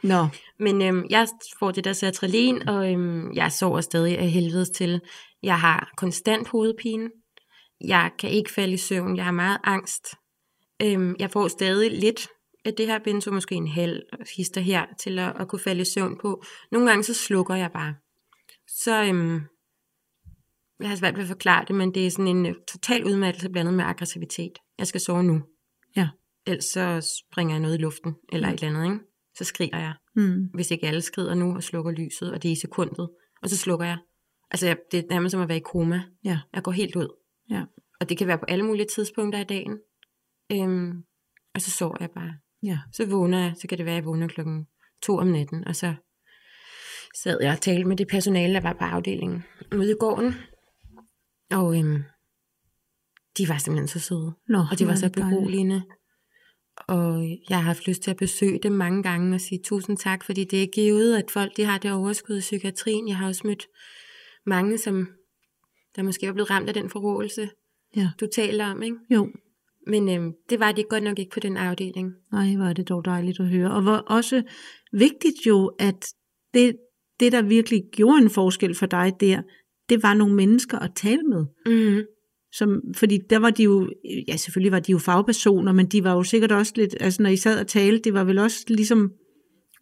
[0.03, 0.27] Nå,
[0.59, 1.27] Men øhm, jeg
[1.59, 5.01] får det der sertralin, og øhm, jeg sover stadig af helvedes til.
[5.43, 7.09] Jeg har konstant hovedpine.
[7.81, 9.17] Jeg kan ikke falde i søvn.
[9.17, 10.07] Jeg har meget angst.
[10.81, 12.27] Øhm, jeg får stadig lidt
[12.65, 14.01] af det her benzo, måske en halv
[14.37, 16.43] hister her, til at, at kunne falde i søvn på.
[16.71, 17.95] Nogle gange så slukker jeg bare.
[18.67, 19.41] Så øhm,
[20.79, 23.49] jeg har svært ved at forklare det, men det er sådan en øh, total udmattelse
[23.49, 24.51] blandet med aggressivitet.
[24.77, 25.41] Jeg skal sove nu.
[25.95, 26.09] Ja.
[26.47, 29.05] Ellers så springer jeg noget i luften, eller et eller andet, ikke?
[29.35, 32.53] Så skriger jeg mm, hvis ikke alle skrider nu og slukker lyset, og det er
[32.53, 33.09] i sekundet,
[33.41, 33.97] og så slukker jeg.
[34.51, 36.01] Altså, jeg, det er nærmest som at være i koma.
[36.23, 37.07] ja, Jeg går helt ud.
[37.49, 37.63] ja,
[37.99, 39.77] Og det kan være på alle mulige tidspunkter i dagen.
[40.51, 41.03] Øhm,
[41.55, 42.33] og så sover jeg bare.
[42.63, 42.79] ja.
[42.93, 44.65] Så vågner jeg, så kan det være, at jeg vågner klokken
[45.03, 45.93] to om natten, og så
[47.23, 49.43] sad jeg og talte med det personale, der var på afdelingen
[49.77, 50.33] ude i gården.
[51.53, 52.03] Og øhm,
[53.37, 54.33] de var simpelthen så søde.
[54.49, 55.35] Nå, Og det var så er dejligt.
[55.39, 55.81] beroligende.
[56.87, 60.23] Og jeg har haft lyst til at besøge dem mange gange og sige tusind tak,
[60.23, 63.07] fordi det er givet, at folk de har det overskud i psykiatrien.
[63.07, 63.67] Jeg har også mødt
[64.45, 65.07] mange, som
[65.95, 67.49] der måske er blevet ramt af den forrådelse,
[67.95, 68.09] Ja.
[68.19, 68.83] du taler om.
[68.83, 68.97] Ikke?
[69.09, 69.29] Jo,
[69.87, 72.11] Men øhm, det var det godt nok ikke på den afdeling.
[72.31, 73.71] Nej, er det dog dejligt at høre.
[73.71, 74.43] Og hvor også
[74.91, 76.05] vigtigt jo, at
[76.53, 76.75] det,
[77.19, 79.41] det der virkelig gjorde en forskel for dig der,
[79.93, 81.45] det var nogle mennesker at tale med.
[81.65, 82.05] Mm-hmm.
[82.51, 83.89] Som, fordi der var de jo,
[84.27, 87.29] ja selvfølgelig var de jo fagpersoner, men de var jo sikkert også lidt, altså når
[87.29, 89.11] I sad og talte, det var vel også ligesom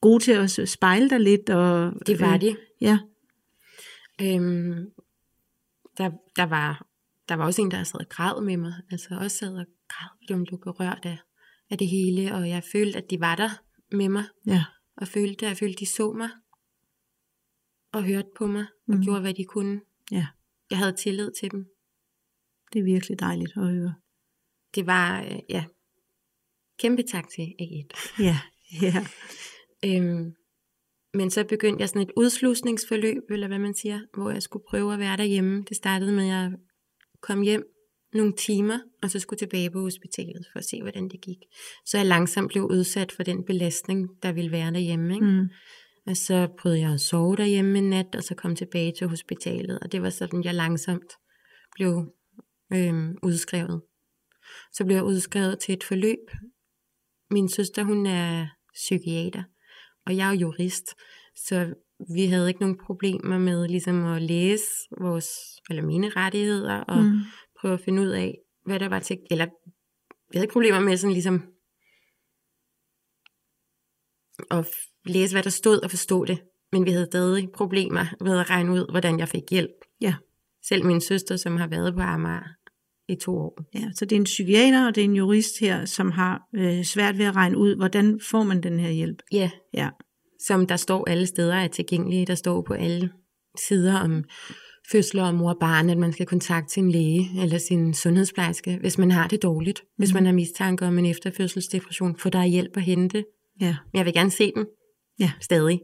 [0.01, 1.49] gode til at spejle dig lidt.
[1.49, 2.55] Og, Det var øh, de.
[2.81, 2.99] Ja,
[4.21, 4.73] Øhm,
[5.97, 6.85] der, der, var,
[7.29, 8.73] der var også en, der sad og græd med mig.
[8.91, 11.17] Altså også sad og græd, fordi hun blev berørt af,
[11.69, 12.35] af det hele.
[12.35, 13.49] Og jeg følte, at de var der
[13.91, 14.23] med mig.
[14.47, 14.63] ja,
[14.97, 16.29] og følte, jeg følte, de så mig,
[17.93, 19.03] og hørte på mig, og Mhm.
[19.03, 19.81] gjorde, hvad de kunne.
[20.11, 20.27] Ja,
[20.69, 21.65] Jeg havde tillid til dem.
[22.73, 23.93] det er virkelig dejligt at høre.
[24.75, 25.65] Det var, øh, ja,
[26.79, 28.23] kæmpe tak til A1.
[28.23, 28.39] Ja,
[28.81, 29.05] ja,
[29.85, 30.33] Øhm,
[31.13, 34.93] men så begyndte jeg sådan et udslusningsforløb, eller hvad man siger, hvor jeg skulle prøve
[34.93, 35.63] at være derhjemme.
[35.69, 36.51] Det startede med, at jeg
[37.21, 37.63] kom hjem
[38.13, 41.37] nogle timer, og så skulle tilbage på hospitalet for at se, hvordan det gik.
[41.85, 45.13] Så jeg langsomt blev udsat for den belastning, der ville være derhjemme.
[45.13, 45.25] Ikke?
[45.25, 45.49] Mm.
[46.07, 49.79] Og så prøvede jeg at sove derhjemme en nat, og så kom tilbage til hospitalet.
[49.79, 51.13] Og det var sådan, jeg langsomt
[51.75, 52.13] blev
[52.73, 53.81] øhm, udskrevet.
[54.73, 56.31] Så blev jeg udskrevet til et forløb.
[57.31, 59.43] Min søster, hun er psykiater,
[60.05, 60.95] og jeg er jurist.
[61.35, 61.73] Så
[62.15, 64.65] vi havde ikke nogen problemer med ligesom at læse
[65.01, 65.29] vores,
[65.69, 67.19] eller mine rettigheder, og mm.
[67.61, 69.45] prøve at finde ud af, hvad der var til, eller
[70.31, 71.43] vi havde ikke problemer med sådan ligesom
[74.51, 74.67] at
[75.05, 76.39] læse, hvad der stod og forstå det.
[76.71, 79.85] Men vi havde stadig problemer med at regne ud, hvordan jeg fik hjælp.
[80.01, 80.13] Ja.
[80.67, 82.43] Selv min søster, som har været på Amager
[83.09, 83.59] i to år.
[83.73, 86.83] Ja, så det er en psykiater, og det er en jurist her, som har øh,
[86.83, 89.21] svært ved at regne ud, hvordan får man den her hjælp.
[89.31, 89.89] Ja, Ja,
[90.39, 92.25] som der står alle steder er tilgængelige.
[92.25, 93.09] Der står på alle
[93.67, 94.23] sider om
[94.91, 98.97] fødsler og mor og barn, at man skal kontakte sin læge eller sin sundhedsplejerske, hvis
[98.97, 99.83] man har det dårligt.
[99.97, 103.23] Hvis man har mistanke om en efterfødselsdepression, for der er hjælp at hente.
[103.61, 104.67] Ja, Men jeg vil gerne se dem.
[105.19, 105.31] Ja.
[105.41, 105.81] Stadig.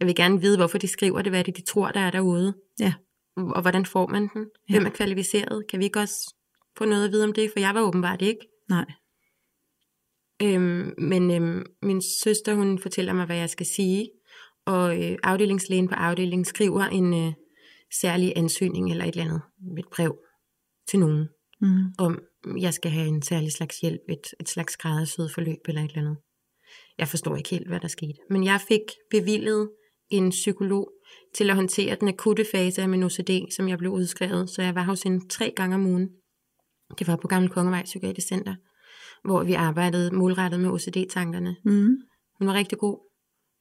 [0.00, 2.54] Jeg vil gerne vide, hvorfor de skriver det, hvad det, de tror, der er derude.
[2.80, 2.94] ja,
[3.36, 4.46] Og hvordan får man den?
[4.68, 5.66] Hvem er kvalificeret?
[5.68, 6.34] Kan vi ikke også
[6.78, 7.50] få noget at vide om det?
[7.52, 8.40] For jeg var åbenbart ikke.
[8.68, 8.84] nej,
[10.42, 14.10] Øhm, men øhm, min søster, hun fortæller mig, hvad jeg skal sige.
[14.66, 17.32] Og øh, afdelingslægen på afdelingen skriver en øh,
[18.00, 19.42] særlig ansøgning eller et eller andet,
[19.78, 20.18] et brev
[20.88, 21.28] til nogen,
[21.60, 21.94] mm.
[21.98, 22.20] om
[22.58, 26.00] jeg skal have en særlig slags hjælp, et, et slags skræddersyet forløb eller et eller
[26.00, 26.16] andet.
[26.98, 28.18] Jeg forstår ikke helt, hvad der skete.
[28.30, 28.80] Men jeg fik
[29.10, 29.70] bevillet
[30.10, 30.90] en psykolog
[31.34, 34.50] til at håndtere den akutte fase af min OCD, som jeg blev udskrevet.
[34.50, 36.08] Så jeg var hos hende tre gange om ugen.
[36.98, 38.54] Det var på Gamle Kongevej Psykiatrisk Center,
[39.24, 41.56] hvor vi arbejdede målrettet med OCD-tankerne.
[41.64, 41.96] Mm.
[42.38, 42.98] Hun var rigtig god.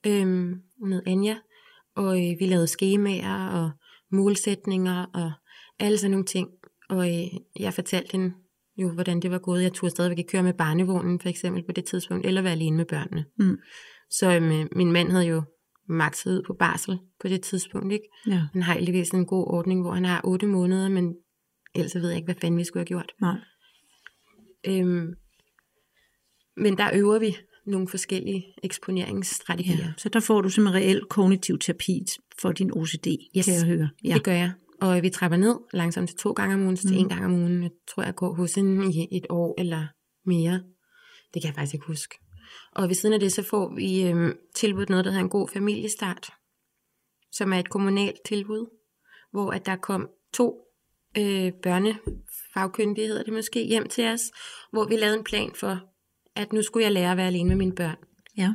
[0.08, 1.38] Øhm, hun hed Anja,
[1.96, 3.72] og øh, vi lavede skemaer og
[4.12, 5.32] målsætninger og
[5.80, 6.50] alle sådan nogle ting.
[6.90, 7.28] Og øh,
[7.60, 8.34] jeg fortalte hende
[8.78, 9.64] jo, hvordan det var gået.
[9.64, 12.78] Jeg turde stadigvæk ikke køre med barnevognen for eksempel på det tidspunkt, eller være alene
[12.78, 13.26] med børnene.
[13.40, 13.58] Mm.
[14.10, 15.44] Så øh, min mand havde jo
[15.90, 17.94] makset ud på barsel på det tidspunkt.
[17.94, 18.06] Ikke?
[18.28, 21.16] ja, Han har heldigvis en god ordning, hvor han har 8 måneder, men
[21.76, 23.12] ellers ved jeg ikke, hvad fanden vi skulle have gjort.
[23.22, 23.36] nej,
[24.68, 25.14] Øhm,
[26.58, 29.78] men der øver vi nogle forskellige eksponeringsstrategier.
[29.78, 29.94] ja.
[29.98, 32.06] Så der får du simpelthen reel kognitiv terapi
[32.42, 33.08] for din OCD,
[33.38, 33.46] Yes.
[33.46, 33.90] kan jeg høre.
[34.04, 34.52] Ja, Det gør jeg.
[34.84, 37.64] Og vi trapper ned langsomt til to gange om ugen, til en gang om ugen.
[37.64, 39.88] Jeg tror, jeg går hos hende i et år eller
[40.26, 40.64] mere.
[41.34, 42.16] Det kan jeg faktisk ikke huske.
[42.72, 45.48] Og ved siden af det, så får vi øhm, tilbudt noget, der hedder en god
[45.54, 46.30] familiestart,
[47.32, 48.66] som er et kommunalt tilbud,
[49.32, 50.56] hvor at der kom to
[51.18, 54.32] øh, børnefagkyndige, hedder det måske, hjem til os,
[54.72, 55.80] hvor vi lavede en plan for,
[56.36, 57.98] at nu skulle jeg lære at være alene med mine børn.
[58.38, 58.54] ja,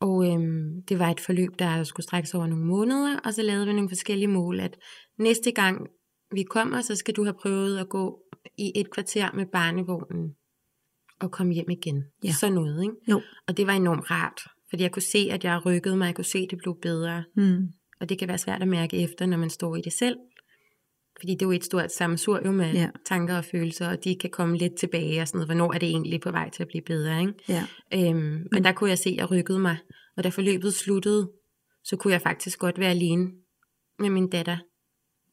[0.00, 3.66] Og øhm, det var et forløb, der skulle strækkes over nogle måneder, og så lavede
[3.66, 4.76] vi nogle forskellige mål, at
[5.18, 5.86] næste gang
[6.32, 8.20] vi kommer, så skal du have prøvet at gå
[8.58, 10.34] i et kvarter med barnevognen
[11.20, 12.04] og komme hjem igen.
[12.24, 12.32] Ja.
[12.32, 12.94] Sådan noget, ikke?
[13.10, 14.40] jo, Og det var enormt rart,
[14.70, 17.24] fordi jeg kunne se, at jeg rykkede mig, jeg kunne se, at det blev bedre.
[17.36, 17.68] mm.
[18.00, 20.16] Og det kan være svært at mærke efter, når man står i det selv.
[21.20, 22.90] Fordi det er jo et stort sammensurium med Ja.
[23.06, 25.48] tanker og følelser, og de kan komme lidt tilbage og sådan noget.
[25.48, 27.32] Hvornår er det egentlig på vej til at blive bedre, ikke?
[27.48, 29.76] ja, Øhm, men der kunne jeg se, at jeg rykkede mig.
[30.16, 31.30] Og da forløbet sluttede,
[31.84, 33.30] så kunne jeg faktisk godt være alene
[33.98, 34.58] med min datter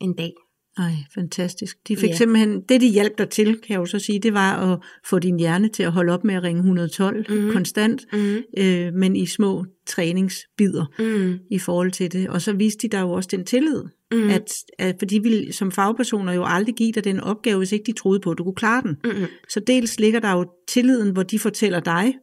[0.04, 0.32] en dag.
[0.78, 1.78] Ej, fantastisk.
[1.88, 2.16] De fik Ja.
[2.16, 5.20] simpelthen, det de hjalp dig til, kan jeg jo så sige, det var at få
[5.20, 7.52] din hjerne til at holde op med at ringe 112 Mhm.
[7.52, 8.38] konstant, Mm.
[8.58, 11.40] øh, men i små træningsbider Mm.
[11.52, 12.28] i forhold til det.
[12.30, 14.30] Og så viste de dig jo også den tillid, Mm.
[14.30, 17.86] at, at for de ville som fagpersoner jo aldrig give dig den opgave, hvis ikke
[17.86, 18.96] de troede på, at du kunne klare den.
[19.04, 19.26] Mm.
[19.50, 22.14] Så dels ligger der jo tilliden, hvor de fortæller dig,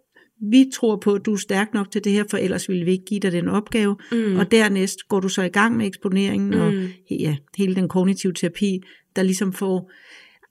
[0.51, 2.91] vi tror på, at du er stærk nok til det her, for ellers ville vi
[2.91, 3.97] ikke give dig den opgave.
[4.12, 4.36] Mm.
[4.36, 6.88] Og dernæst går du så i gang med eksponeringen og Mm.
[7.11, 8.80] ja, hele den kognitive terapi,
[9.16, 9.91] der ligesom får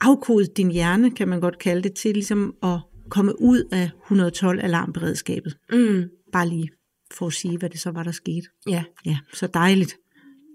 [0.01, 2.79] afkodet din hjerne, kan man godt kalde det, til ligesom at
[3.09, 5.57] komme ud af 112 alarmberedskabet.
[5.71, 6.03] Mm.
[6.33, 6.69] Bare lige
[7.13, 8.47] for at sige, hvad det så var, der skete.
[8.69, 9.95] Ja, Ja, så dejligt.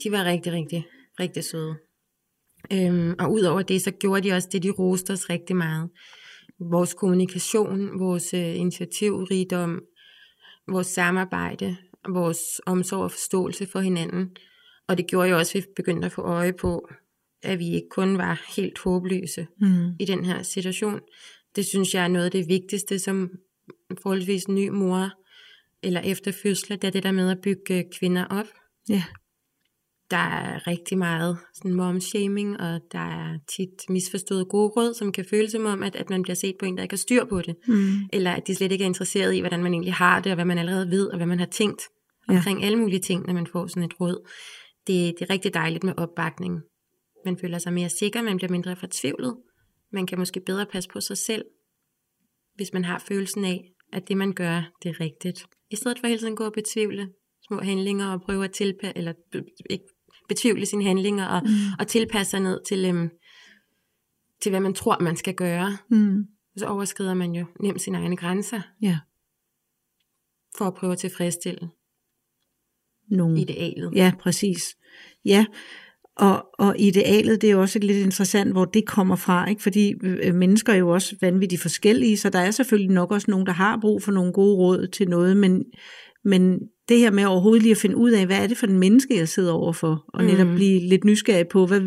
[0.05, 0.85] de var rigtig, rigtig,
[1.21, 1.75] rigtig søde.
[2.73, 5.91] Øhm, og udover det, så gjorde de også det, de roste os rigtig meget.
[6.61, 9.83] Vores kommunikation, vores øh, initiativrigdom,
[10.69, 11.77] vores samarbejde,
[12.09, 14.37] vores omsorg og forståelse for hinanden.
[14.89, 16.89] Og det gjorde jo også, at vi begyndte at få øje på,
[17.43, 19.91] at vi ikke kun var helt håbløse Mm.
[20.01, 21.01] i den her situation.
[21.57, 23.31] Det synes jeg er noget af det vigtigste som
[24.03, 25.11] forholdsvis ny mor,
[25.83, 28.47] eller efter fødsler, det er det der med at bygge øh, kvinder op.
[28.89, 29.05] Ja,
[30.11, 35.25] Der er rigtig meget sådan mom-shaming, og der er tit misforstået gode råd, som kan
[35.31, 37.41] føles som om, at, at man bliver set på en, der ikke har styr på
[37.41, 37.57] det.
[37.69, 37.93] mm.
[38.13, 40.45] Eller at de slet ikke er interesseret i, hvordan man egentlig har det, og hvad
[40.45, 41.83] man allerede ved, og hvad man har tænkt
[42.29, 44.29] omkring alle mulige ting, når man får sådan et råd.
[44.87, 46.61] Det, det er rigtig dejligt med opbakning.
[47.25, 49.37] Man føler sig mere sikker, man bliver mindre fortvivlet.
[49.93, 51.45] Man kan måske bedre passe på sig selv,
[52.55, 55.47] hvis man har følelsen af, at det man gør, det er rigtigt.
[55.71, 57.09] I stedet for hele tiden gå og betvivle
[57.49, 59.13] små handlinger og prøve at tilpasse, eller
[59.71, 59.85] ikke
[60.29, 61.51] betvivle sine handlinger og, mm.
[61.79, 63.11] og tilpasse sig ned til, øhm,
[64.43, 65.77] til, hvad man tror, man skal gøre.
[65.91, 66.25] Mm.
[66.57, 68.99] Så overskrider man jo nemt sine egne grænser Ja.
[70.59, 71.71] for at prøve at tilfredsstille
[73.09, 73.41] Nogle.
[73.41, 73.93] idealet.
[73.95, 74.77] Ja, præcis.
[75.25, 75.47] Ja,
[76.17, 79.63] og, og idealet, det er jo også lidt interessant, hvor det kommer fra, ikke?
[79.63, 83.47] fordi øh, mennesker er jo også vanvittigt forskellige, så der er selvfølgelig nok også nogen,
[83.47, 85.65] der har brug for nogle gode råd til noget, men,
[86.25, 88.79] men det her med overhovedet lige at finde ud af, hvad er det for en
[88.79, 90.55] menneske, jeg sidder overfor, og netop Mm.
[90.55, 91.81] blive lidt nysgerrig på, hvad,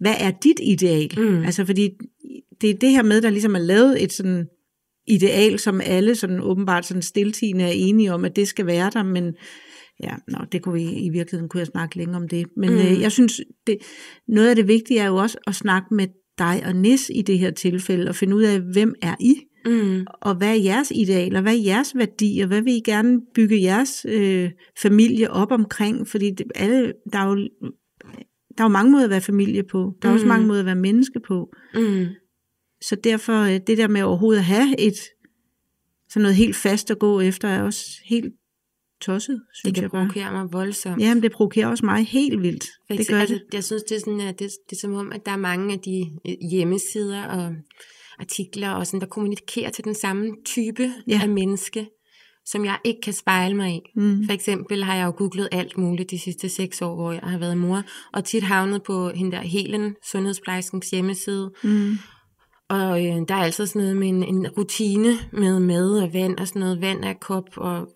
[0.00, 1.10] hvad er dit ideal?
[1.16, 1.44] Mm.
[1.44, 1.90] Altså fordi
[2.60, 4.46] det er det her med, der ligesom er lavet et sådan
[5.06, 9.02] ideal, som alle sådan åbenbart sådan stiltigende er enige om, at det skal være der,
[9.02, 9.34] men
[10.02, 12.46] ja, nå, det kunne vi i virkeligheden kunne jeg snakke længe om det.
[12.56, 12.76] Men Mm.
[12.76, 12.82] mm.
[12.82, 13.78] øh, jeg synes, det,
[14.28, 16.06] noget af det vigtige er jo også at snakke med
[16.38, 19.34] dig og Nis i det her tilfælde, og finde ud af, hvem er I,
[19.68, 20.06] Mm.
[20.20, 24.06] og hvad er jeres idealer, hvad er jeres værdier, hvad vil I gerne bygge jeres
[24.08, 24.50] øh,
[24.82, 27.48] familie op omkring, fordi det, alle, der er jo
[28.58, 29.94] der er jo mange måder at være familie på.
[30.02, 30.14] Der er mm.
[30.14, 31.54] også mange måder at være menneske på.
[31.74, 32.06] Mm.
[32.82, 34.98] Så derfor, øh, det der med overhovedet at have et,
[36.08, 38.34] sådan noget helt fast at gå efter, er også helt
[39.00, 40.06] tosset, Det synes kan jeg bare.
[40.06, 41.02] provokere mig voldsomt.
[41.02, 42.64] Jamen, det provokerer også mig helt vildt.
[42.86, 43.42] For Det gør altså, det.
[43.52, 45.72] Jeg synes, det er, sådan, at det, det er som om, at der er mange
[45.72, 47.54] af de øh, hjemmesider og
[48.20, 51.20] artikler, og sådan, der kommunikerer til den samme type Ja.
[51.22, 51.88] af menneske,
[52.46, 53.80] som jeg ikke kan spejle mig i.
[53.96, 54.24] Mm.
[54.26, 57.38] For eksempel har jeg jo googlet alt muligt de sidste seks år, hvor jeg har
[57.38, 61.50] været mor, og tit havnet på hende der Helen, sundhedsplejerskens hjemmeside.
[61.64, 61.98] Mm.
[62.68, 66.38] Og øh, der er altså sådan noget med en, en rutine med mad og vand,
[66.38, 67.88] og sådan noget vand af kop, og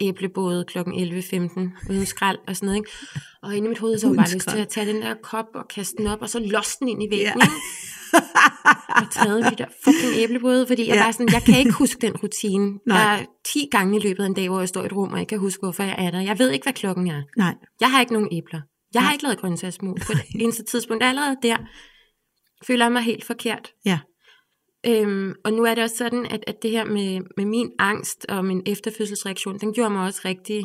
[0.00, 0.78] æblebåde kl.
[0.78, 2.76] 11.15 uden skrald og sådan noget.
[2.78, 2.90] Ikke?
[3.42, 5.14] Og inde i mit hoved så var jeg bare lyst til at tage den der
[5.22, 7.26] kop og kaste den op, og så losse den ind i væggen.
[7.42, 7.48] Ja.
[8.88, 11.02] Og træde de der fucking æblebåde, fordi jeg Ja.
[11.02, 12.66] bare sådan, jeg kan ikke huske den rutine.
[12.86, 12.98] Nej.
[12.98, 15.12] Der er 10 gange i løbet af en dag, hvor jeg står i et rum,
[15.12, 16.20] og ikke kan huske, hvorfor jeg er der.
[16.20, 17.22] Jeg ved ikke, hvad klokken er.
[17.36, 17.54] Nej.
[17.80, 18.60] Jeg har ikke nogen æbler.
[18.94, 19.12] Jeg har Nej.
[19.12, 21.04] ikke lavet grøntsagsmos på det eneste tidspunkt.
[21.04, 21.56] Allerede der
[22.66, 23.72] føler jeg mig helt forkert.
[23.84, 23.98] Ja.
[24.86, 28.26] Øhm, og nu er det også sådan, at, at det her med, med min angst
[28.28, 30.62] og min efterfødselsreaktion, den gjorde mig også rigtig,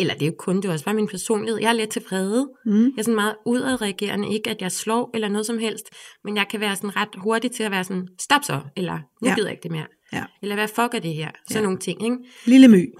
[0.00, 1.60] eller det er jo kun, det er også bare min personlighed.
[1.60, 2.48] Jeg er lidt til vrede.
[2.66, 2.72] Mm.
[2.84, 5.84] Jeg er sådan meget udadreagerende, ikke at jeg slår eller noget som helst,
[6.24, 9.28] men jeg kan være sådan ret hurtig til at være sådan, stop så, eller nu
[9.28, 9.34] Ja.
[9.34, 9.86] gider jeg ikke det mere.
[10.12, 10.24] Ja.
[10.42, 11.30] Eller hvad fuck er det her?
[11.48, 11.62] Sådan Ja.
[11.62, 12.16] nogle ting, ikke?
[12.46, 12.94] Lille my.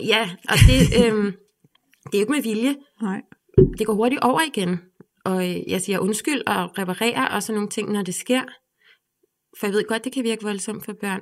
[0.00, 1.32] Ja, og det, øhm,
[2.06, 3.22] det er jo ikke med vilje Nej.
[3.78, 4.80] det går hurtigt over igen.
[5.24, 8.42] Og øh, jeg siger undskyld og reparerer og sådan nogle ting, når det sker.
[9.60, 11.20] For jeg ved godt, det kan virke voldsomt for børn.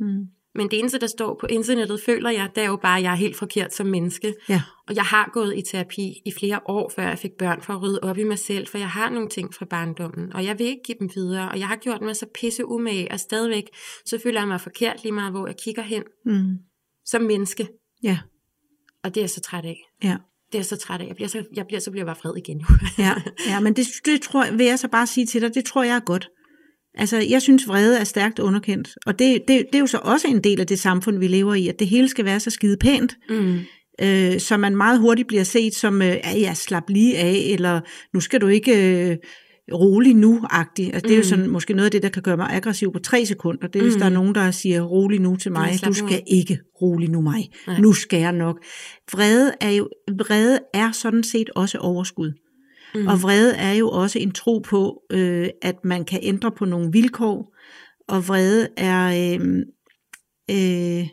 [0.00, 0.26] Mm.
[0.54, 3.12] Men det eneste, der står på internettet, føler jeg, det er jo bare, at jeg
[3.12, 4.34] er helt forkert som menneske.
[4.48, 4.62] Ja.
[4.88, 7.82] Og jeg har gået i terapi i flere år, før jeg fik børn, for at
[7.82, 10.66] rydde op i mig selv, for jeg har nogle ting fra barndommen, og jeg vil
[10.66, 13.64] ikke give dem videre, og jeg har gjort mig så pisse umage, og stadigvæk,
[14.06, 16.56] så føler jeg mig forkert lige meget, hvor jeg kigger hen Mm.
[17.06, 17.68] som menneske.
[18.02, 18.18] Ja.
[19.04, 19.76] Og det er jeg så træt af.
[20.02, 20.16] Ja.
[20.46, 21.06] Det er jeg så træt af.
[21.06, 22.64] Jeg bliver så, jeg bliver, så bliver jeg bare fred igen.
[22.98, 23.14] Ja,
[23.46, 25.82] ja men det, det tror, jeg- vil jeg så bare sige til dig, det tror
[25.82, 26.28] jeg er godt.
[26.98, 28.88] Altså, jeg synes, vrede er stærkt underkendt.
[29.06, 31.54] Og det, det, det er jo så også en del af det samfund, vi lever
[31.54, 33.58] i, at det hele skal være så skide pænt, mm.
[34.02, 37.80] øh, så man meget hurtigt bliver set som, øh, ja, ja, slap lige af, eller
[38.14, 39.16] nu skal du ikke øh,
[39.72, 40.86] rolig nu-agtig.
[40.94, 41.24] Altså, det er jo Mm.
[41.28, 43.66] sådan, måske noget af det, der kan gøre mig aggressiv på tre sekunder.
[43.66, 43.98] Det er, hvis Mm.
[44.00, 45.78] der er nogen, der siger, rolig nu til mig.
[45.84, 46.22] Du nu skal af.
[46.26, 47.48] ikke rolig nu mig.
[47.66, 47.80] Nej.
[47.80, 48.64] Nu skal jeg nok.
[49.12, 49.88] Vrede er jo
[50.18, 52.32] vrede er sådan set også overskud.
[52.94, 53.06] Mm.
[53.06, 56.92] Og vrede er jo også en tro på, øh, at man kan ændre på nogle
[56.92, 57.56] vilkår.
[58.08, 59.40] Og vrede er, øh,
[60.50, 61.08] øh,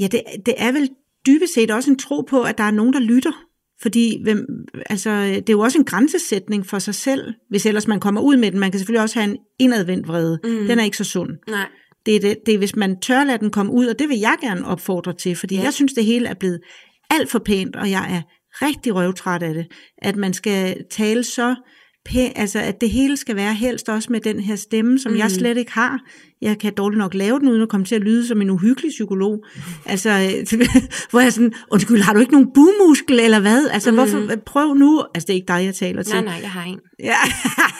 [0.00, 0.90] ja, det, det er vel
[1.26, 3.44] dybest set også en tro på, at der er nogen, der lytter.
[3.82, 4.46] Fordi hvem,
[4.90, 8.36] altså, det er jo også en grænsesætning for sig selv, hvis ellers man kommer ud
[8.36, 8.60] med den.
[8.60, 10.38] Man kan selvfølgelig også have en indadvendt vrede.
[10.44, 10.66] Mm.
[10.66, 11.30] Den er ikke så sund.
[11.48, 11.66] Nej.
[12.06, 14.18] Det er, det, det er, hvis man tør lade den komme ud, og det vil
[14.18, 15.60] jeg gerne opfordre til, fordi ja.
[15.60, 15.64] Ja.
[15.64, 16.60] jeg synes, det hele er blevet
[17.10, 18.22] alt for pænt, og jeg er
[18.62, 19.66] rigtig røvtræt af det,
[19.98, 21.54] at man skal tale så
[22.08, 25.18] pænt, altså at det hele skal være helst også med den her stemme, som mm.
[25.18, 26.00] jeg slet ikke har.
[26.40, 28.90] Jeg kan dårligt nok lave den, uden at komme til at lyde som en uhyggelig
[28.90, 29.44] psykolog.
[29.86, 30.10] Altså,
[31.10, 33.68] hvor jeg sådan, undskyld, har du ikke nogen bumuskel, eller hvad?
[33.68, 33.90] Altså.
[33.90, 33.96] Mm.
[33.96, 36.14] hvorfor, prøv nu, altså det er ikke dig, jeg taler til.
[36.14, 36.78] Nej, nej, jeg har en.
[36.98, 37.18] Ja,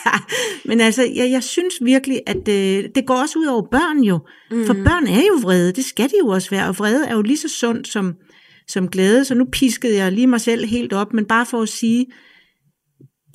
[0.69, 4.19] men altså, jeg, jeg synes virkelig, at øh, det går også ud over børn jo.
[4.51, 4.67] Mm.
[4.67, 7.23] For børn er jo vrede, det skal de jo også være, og vrede er jo
[7.23, 8.15] lige så sundt som,
[8.69, 11.69] som glæde, så nu piskede jeg lige mig selv helt op, men bare for at
[11.69, 12.07] sige,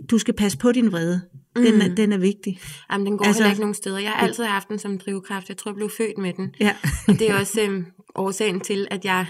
[0.09, 1.21] du skal passe på din vrede.
[1.55, 1.95] Den, er, Mhm.
[1.95, 2.59] den er vigtig.
[2.91, 3.99] Jamen, den går Altså- heller ikke nogen steder.
[3.99, 5.49] Jeg har altid haft den som drivkraft.
[5.49, 6.55] Jeg tror, jeg blev født med den.
[6.59, 6.75] Ja.
[7.07, 9.25] Og det er også øhm, årsagen til, at jeg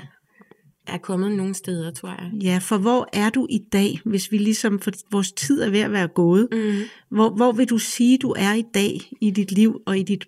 [0.87, 2.31] er kommet nogle steder, tror jeg.
[2.43, 5.79] Ja, for hvor er du i dag, hvis vi ligesom, for vores tid er ved
[5.79, 6.79] at være gået, Mm.
[7.15, 10.25] hvor, hvor vil du sige, du er i dag i dit liv og i dit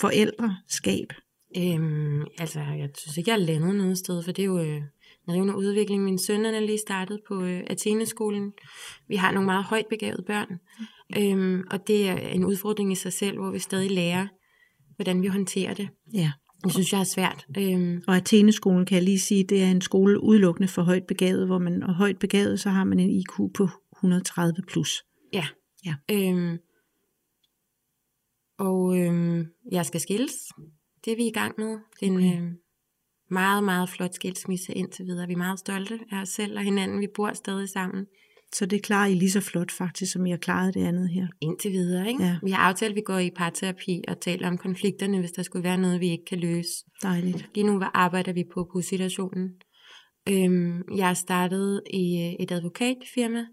[0.00, 1.06] forældreskab?
[1.56, 4.80] Øhm, altså, jeg synes ikke, jeg er landet noget sted, for det er jo øh,
[5.28, 6.04] rivende udvikling.
[6.04, 8.52] Min søn er lige startet på øh, Atheneskolen.
[9.08, 10.58] Vi har nogle meget højt begavede børn,
[11.18, 14.26] øhm, og det er en udfordring i sig selv, hvor vi stadig lærer,
[14.96, 15.88] hvordan vi håndterer det.
[16.14, 16.32] Ja.
[16.64, 17.46] Det synes jeg er svært.
[17.58, 21.46] Øhm, Og Atheneskolen kan jeg lige sige, det er en skole udelukkende for højt begavet,
[21.46, 25.02] hvor man og højt begavet, så har man en IQ på 130 plus.
[25.32, 25.46] ja.
[25.86, 25.94] Ja.
[26.10, 26.58] Øhm,
[28.58, 30.32] og øhm, jeg skal skilles.
[31.04, 31.78] Det er vi i gang med.
[32.00, 32.42] Det er en Okay.
[32.42, 32.52] øh,
[33.30, 35.26] meget, meget flot skilsmisse indtil videre.
[35.26, 37.00] Vi er meget stolte af os selv og hinanden.
[37.00, 38.06] Vi bor stadig sammen.
[38.52, 41.26] Så det klarer I lige så flot faktisk, som I har klaret det andet her.
[41.40, 42.22] Indtil videre, ikke?
[42.22, 42.38] Ja.
[42.42, 45.64] Vi har aftalt, at vi går i parterapi og taler om konflikterne, hvis der skulle
[45.64, 46.84] være noget, vi ikke kan løse.
[47.02, 47.50] Dejligt.
[47.54, 49.50] Lige nu arbejder vi på positionen.
[50.28, 53.46] Øhm, jeg er startet i øh, et advokatfirma,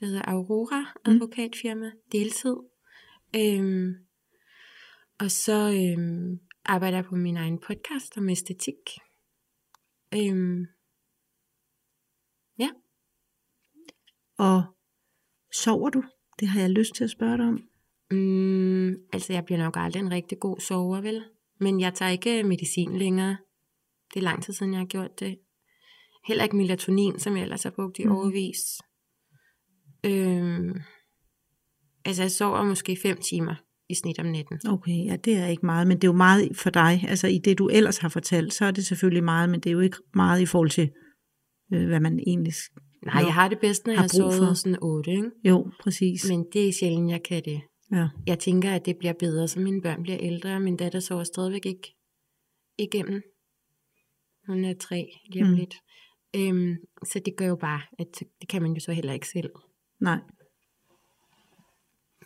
[0.00, 2.56] der hedder Aurora Advokatfirma, deltid.
[3.36, 3.94] Øhm,
[5.20, 8.76] og så øhm, arbejder jeg på min egen podcast om æstetik.
[10.14, 10.66] Øhm,
[14.38, 14.62] Og
[15.54, 16.02] sover du?
[16.40, 17.60] Det har jeg lyst til at spørge dig om.
[18.10, 21.24] Mm, altså, jeg bliver nok aldrig en rigtig god sover, vel?
[21.60, 23.36] Men jeg tager ikke medicin længere.
[24.14, 25.38] Det er lang tid siden, jeg har gjort det.
[26.26, 28.12] Heller ikke melatonin, som jeg ellers har brugt i mm.
[28.12, 28.58] overvis.
[30.04, 30.80] Øhm,
[32.04, 33.54] altså, jeg sover måske 5 timer
[33.88, 34.60] i snit om natten.
[34.68, 37.04] Okay, ja, det er ikke meget, men det er jo meget for dig.
[37.08, 39.72] Altså i det, du ellers har fortalt, så er det selvfølgelig meget, men det er
[39.72, 40.90] jo ikke meget i forhold til,
[41.72, 42.52] øh, hvad man egentlig...
[43.06, 45.30] Nej, jeg har det bedst, når jeg har sovet sådan 8, ikke?
[45.44, 46.28] Jo, præcis.
[46.28, 47.60] Men det er sjældent, jeg kan det.
[47.92, 48.08] Ja.
[48.26, 51.24] Jeg tænker, at det bliver bedre, så mine børn bliver ældre, og min datter sover
[51.24, 51.94] stadigvæk ikke
[52.78, 53.22] igennem.
[54.46, 55.56] Hun er tre lige om mm.
[55.56, 55.74] lidt.
[56.36, 58.06] Øhm, så det gør jo bare, at
[58.40, 59.50] det kan man jo så heller ikke selv.
[60.00, 60.18] Nej,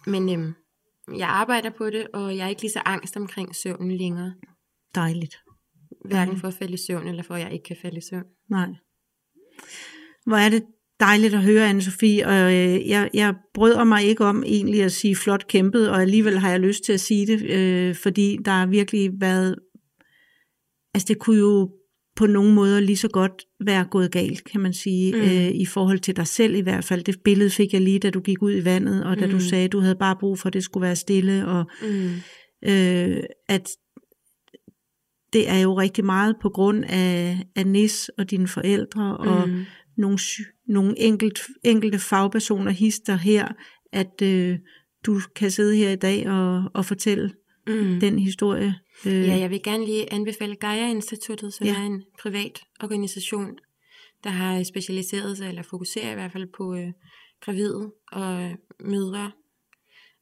[0.07, 0.55] Men øhm,
[1.19, 4.35] jeg arbejder på det, og jeg er ikke lige så angst omkring søvnen længere.
[4.95, 5.37] dejligt.
[6.05, 6.41] Hverken Mhm.
[6.41, 8.25] for at falde i søvn, eller for at jeg ikke kan falde i søvn.
[8.51, 8.69] Nej.
[10.27, 10.63] Hvor er det
[11.01, 14.93] dejligt at høre, anne Sofie, og øh, jeg, jeg brøder mig ikke om egentlig at
[14.93, 18.51] sige flot kæmpet, og alligevel har jeg lyst til at sige det, øh, fordi der
[18.51, 19.57] har virkelig været,
[20.95, 21.71] altså det kunne jo
[22.23, 23.33] på nogle måder lige så godt
[23.65, 25.21] være gået galt, kan man sige, mm.
[25.21, 27.05] Øh, i forhold til dig selv i hvert fald.
[27.05, 29.31] Det billede fik jeg lige, da du gik ud i vandet, og da mm.
[29.31, 29.41] du Mm.
[29.41, 32.11] sagde, at du havde bare brug for, at det skulle være stille, og Mm.
[32.71, 33.69] øh, at
[35.33, 39.65] det er jo rigtig meget på grund af, af Nis og dine forældre, og Mm.
[39.97, 43.49] nogle, sy- nogle enkelt, enkelte fagpersoner hister her,
[43.93, 44.59] at øh,
[45.07, 47.31] du kan sidde her i dag og, og fortælle
[47.67, 48.01] Mm.
[48.01, 48.75] den historie.
[49.07, 51.73] Øh, Ja, jeg vil gerne lige anbefale Gaia Instituttet, som ja.
[51.73, 53.59] er en privat organisation,
[54.25, 56.93] der har specialiseret sig, eller fokuserer i hvert fald på øh,
[57.41, 59.33] gravide og øh, mødre,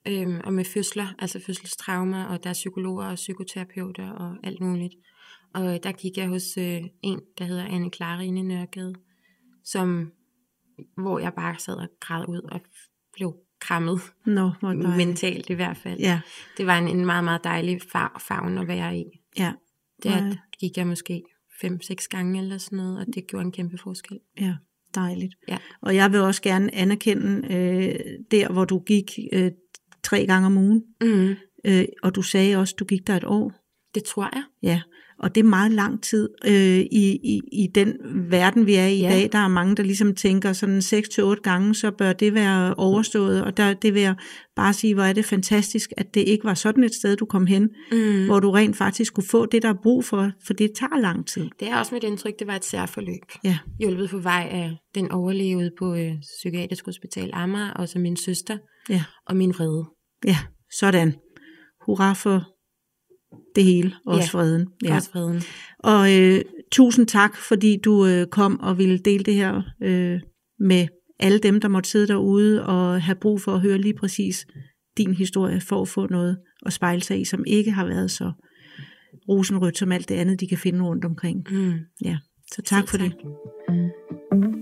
[0.08, 4.94] øh, og med fødsler, altså fødselstraumer, og der er psykologer og psykoterapeuter og alt muligt.
[5.54, 8.94] Og øh, der gik jeg hos øh, en, der hedder Anne Klarine Nørgade,
[9.64, 10.12] som,
[10.96, 12.60] hvor jeg bare sad og græd ud og
[13.12, 14.96] blev krammet, hvor dejligt.
[14.96, 15.98] mentalt i hvert fald.
[16.00, 16.20] Ja,
[16.56, 19.04] Det var en, en meget, meget dejlig fag, favn at være i.
[19.38, 19.52] ja,
[20.02, 20.36] Der Nej.
[20.60, 21.22] gik jeg måske
[21.64, 24.18] 5-6 gange eller sådan noget, og det gjorde en kæmpe forskel.
[24.40, 24.54] ja,
[24.94, 25.34] dejligt.
[25.48, 25.58] Ja.
[25.82, 27.94] Og jeg vil også gerne anerkende øh,
[28.30, 29.50] der, hvor du gik øh,
[30.02, 31.34] tre gange om ugen, Mm.
[31.64, 33.52] øh, og du sagde også, du gik der et år.
[33.94, 34.42] Det tror jeg.
[34.62, 34.80] Ja,
[35.20, 37.96] og det er meget lang tid øh, i, i, i den
[38.30, 39.08] verden, vi er i i Ja.
[39.10, 39.28] dag.
[39.32, 43.44] Der er mange, der ligesom tænker sådan 6-8 gange, så bør det være overstået.
[43.44, 44.14] Og der, det vil jeg
[44.56, 47.46] bare sige, hvor er det fantastisk, at det ikke var sådan et sted, du kom
[47.46, 48.24] hen, Mm.
[48.26, 51.26] hvor du rent faktisk kunne få det, der er brug for, for det tager lang
[51.26, 51.48] tid.
[51.60, 53.22] Det er også mit indtryk, det var et særforløb.
[53.44, 57.98] Ja, Hjulpet på vej af den overlæge ude på øh, Psykiatrisk Hospital Amager, og så
[57.98, 58.58] min søster
[58.88, 59.84] ja, og min vrede.
[60.26, 60.36] ja,
[60.78, 61.14] sådan.
[61.86, 62.44] Hurra for
[63.54, 64.68] det hele, også Ja, freden.
[64.84, 64.94] Ja.
[64.94, 65.42] Også vreden.
[65.78, 70.20] Og øh, tusind tak, fordi du øh, kom og ville dele det her øh,
[70.58, 70.86] med
[71.18, 74.46] alle dem, der måtte sidde derude og have brug for at høre lige præcis
[74.96, 78.32] din historie, for at få noget at spejle sig i, som ikke har været så
[79.28, 81.46] rosenrødt som alt det andet, de kan finde rundt omkring.
[81.50, 81.74] Mm.
[82.04, 82.18] Ja,
[82.52, 83.16] så tak for Selv det.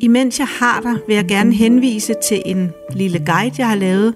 [0.01, 4.14] Imens jeg har dig, vil jeg gerne henvise til en lille guide, jeg har lavet.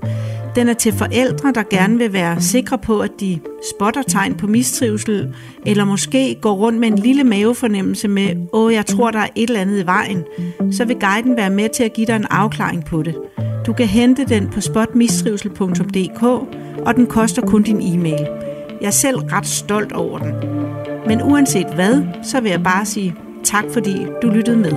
[0.56, 3.40] Den er til forældre, der gerne vil være sikre på, at de
[3.70, 5.34] spotter tegn på mistrivsel,
[5.66, 9.48] eller måske går rundt med en lille mavefornemmelse med, åh, jeg tror, der er et
[9.48, 10.24] eller andet i vejen.
[10.72, 13.14] Så vil guiden være med til at give dig en afklaring på det.
[13.66, 16.22] Du kan hente den på spotmistrivsel.dk,
[16.86, 18.28] og den koster kun din e-mail.
[18.80, 20.34] Jeg er selv ret stolt over den.
[21.06, 24.72] Men uanset hvad, så vil jeg bare sige Tak fordi du lyttede med.